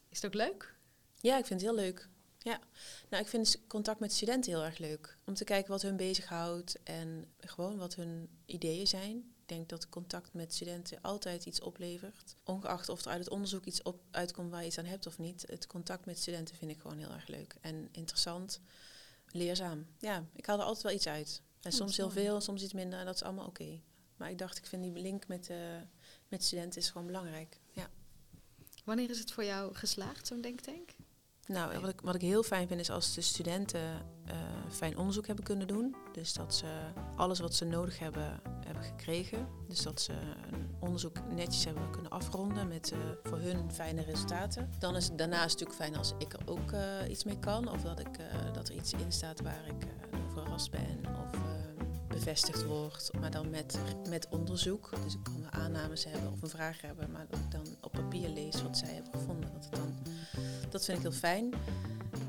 Is 0.09 0.23
het 0.23 0.27
ook 0.27 0.41
leuk? 0.41 0.75
Ja, 1.15 1.39
ik 1.39 1.47
vind 1.47 1.61
het 1.61 1.71
heel 1.71 1.79
leuk. 1.79 2.09
Ja, 2.39 2.61
nou 3.09 3.23
ik 3.23 3.29
vind 3.29 3.67
contact 3.67 4.01
met 4.01 4.13
studenten 4.13 4.53
heel 4.53 4.65
erg 4.65 4.79
leuk. 4.79 5.19
Om 5.25 5.35
te 5.35 5.45
kijken 5.45 5.71
wat 5.71 5.83
hun 5.83 5.97
bezighoudt 5.97 6.83
en 6.83 7.33
gewoon 7.39 7.77
wat 7.77 7.95
hun 7.95 8.29
ideeën 8.45 8.87
zijn. 8.87 9.35
Ik 9.47 9.55
denk 9.55 9.69
dat 9.69 9.89
contact 9.89 10.33
met 10.33 10.55
studenten 10.55 10.99
altijd 11.03 11.47
iets 11.47 11.61
oplevert. 11.61 12.37
Ongeacht 12.45 12.89
of 12.89 13.05
er 13.05 13.11
uit 13.11 13.19
het 13.19 13.29
onderzoek 13.29 13.65
iets 13.65 13.83
op, 13.83 14.01
uitkomt 14.11 14.51
waar 14.51 14.61
je 14.61 14.67
iets 14.67 14.79
aan 14.79 14.85
hebt 14.85 15.07
of 15.07 15.19
niet. 15.19 15.45
Het 15.49 15.67
contact 15.67 16.07
met 16.07 16.19
studenten 16.19 16.57
vind 16.57 16.71
ik 16.71 16.81
gewoon 16.81 16.99
heel 16.99 17.11
erg 17.11 17.27
leuk. 17.27 17.57
En 17.61 17.89
interessant, 17.93 18.61
leerzaam. 19.31 19.87
Ja, 19.99 20.25
ik 20.33 20.47
haal 20.47 20.59
er 20.59 20.65
altijd 20.65 20.83
wel 20.85 20.93
iets 20.93 21.07
uit. 21.07 21.43
En 21.61 21.73
soms 21.73 21.97
heel 21.97 22.11
veel, 22.11 22.41
soms 22.41 22.63
iets 22.63 22.73
minder. 22.73 23.05
Dat 23.05 23.15
is 23.15 23.23
allemaal 23.23 23.47
oké. 23.47 23.81
Maar 24.17 24.31
ik 24.31 24.39
dacht, 24.39 24.59
ik 24.59 24.67
vind 24.67 24.83
die 24.83 25.03
link 25.03 25.29
met, 25.29 25.51
uh, 25.51 25.57
met 26.29 26.45
studenten 26.45 26.81
is 26.81 26.91
gewoon 26.91 27.07
belangrijk. 27.07 27.61
Ja. 27.73 27.91
Wanneer 28.85 29.11
is 29.11 29.19
het 29.19 29.33
voor 29.33 29.45
jou 29.45 29.75
geslaagd, 29.75 30.27
zo'n 30.27 30.41
denktank? 30.41 30.96
Nou, 31.47 31.81
wat 31.81 31.91
ik, 31.91 32.01
wat 32.01 32.15
ik 32.15 32.21
heel 32.21 32.43
fijn 32.43 32.69
vind 32.69 32.81
is 32.81 32.91
als 32.91 33.15
de 33.15 33.21
studenten 33.21 33.81
uh, 33.81 34.33
fijn 34.71 34.99
onderzoek 34.99 35.27
hebben 35.27 35.45
kunnen 35.45 35.67
doen. 35.67 35.97
Dus 36.13 36.33
dat 36.33 36.55
ze 36.55 36.67
alles 37.17 37.39
wat 37.39 37.55
ze 37.55 37.65
nodig 37.65 37.99
hebben, 37.99 38.41
hebben 38.65 38.83
gekregen. 38.83 39.49
Dus 39.69 39.83
dat 39.83 40.01
ze 40.01 40.13
een 40.53 40.75
onderzoek 40.79 41.17
netjes 41.35 41.65
hebben 41.65 41.91
kunnen 41.91 42.11
afronden 42.11 42.69
met 42.69 42.93
uh, 42.93 42.99
voor 43.23 43.39
hun 43.39 43.73
fijne 43.73 44.03
resultaten. 44.03 44.71
Dan 44.79 44.97
is 44.97 45.05
het 45.05 45.19
daarnaast 45.19 45.59
natuurlijk 45.59 45.79
fijn 45.79 45.97
als 45.97 46.13
ik 46.19 46.33
er 46.33 46.41
ook 46.45 46.73
uh, 46.73 47.11
iets 47.11 47.25
mee 47.25 47.39
kan. 47.39 47.71
Of 47.71 47.83
dat, 47.83 48.01
ik, 48.01 48.19
dat 48.53 48.69
er 48.69 48.75
iets 48.75 48.93
in 48.93 49.13
staat 49.13 49.41
waar 49.41 49.67
ik 49.67 49.87
verrast 50.33 50.71
ben. 50.71 51.01
Of 51.25 51.39
bevestigd 52.09 52.65
wordt, 52.65 53.11
maar 53.21 53.31
dan 53.31 53.51
met, 53.51 53.79
met 54.09 54.29
onderzoek. 54.31 54.91
Dus 55.05 55.15
ik 55.15 55.23
kan 55.23 55.53
aannames 55.53 56.05
hebben 56.05 56.33
of 56.33 56.43
een 56.43 56.49
vraag 56.49 56.81
hebben, 56.81 57.11
maar 57.11 57.27
dat 57.29 57.39
ik 57.39 57.51
dan 57.51 57.67
op 57.81 57.93
papier 57.93 58.29
lees 58.29 58.63
wat 58.63 58.79
zij 58.79 58.95
hebben 58.95 59.13
gevonden. 59.13 59.53
Dat, 59.53 59.65
het 59.65 59.75
dan, 59.75 59.95
dat 60.69 60.85
vind 60.85 60.97
ik 60.97 61.03
heel 61.03 61.13
fijn. 61.13 61.55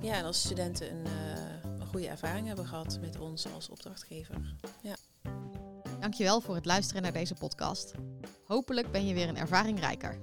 Ja, 0.01 0.13
en 0.13 0.25
als 0.25 0.41
studenten 0.41 0.91
een, 0.91 1.05
uh, 1.05 1.79
een 1.79 1.87
goede 1.87 2.07
ervaring 2.07 2.47
hebben 2.47 2.67
gehad 2.67 2.97
met 3.01 3.19
ons 3.19 3.53
als 3.53 3.69
opdrachtgever. 3.69 4.55
Ja. 4.81 4.95
Dankjewel 5.99 6.41
voor 6.41 6.55
het 6.55 6.65
luisteren 6.65 7.01
naar 7.01 7.13
deze 7.13 7.33
podcast. 7.33 7.93
Hopelijk 8.45 8.91
ben 8.91 9.07
je 9.07 9.13
weer 9.13 9.27
een 9.27 9.37
ervaring 9.37 9.79
rijker. 9.79 10.17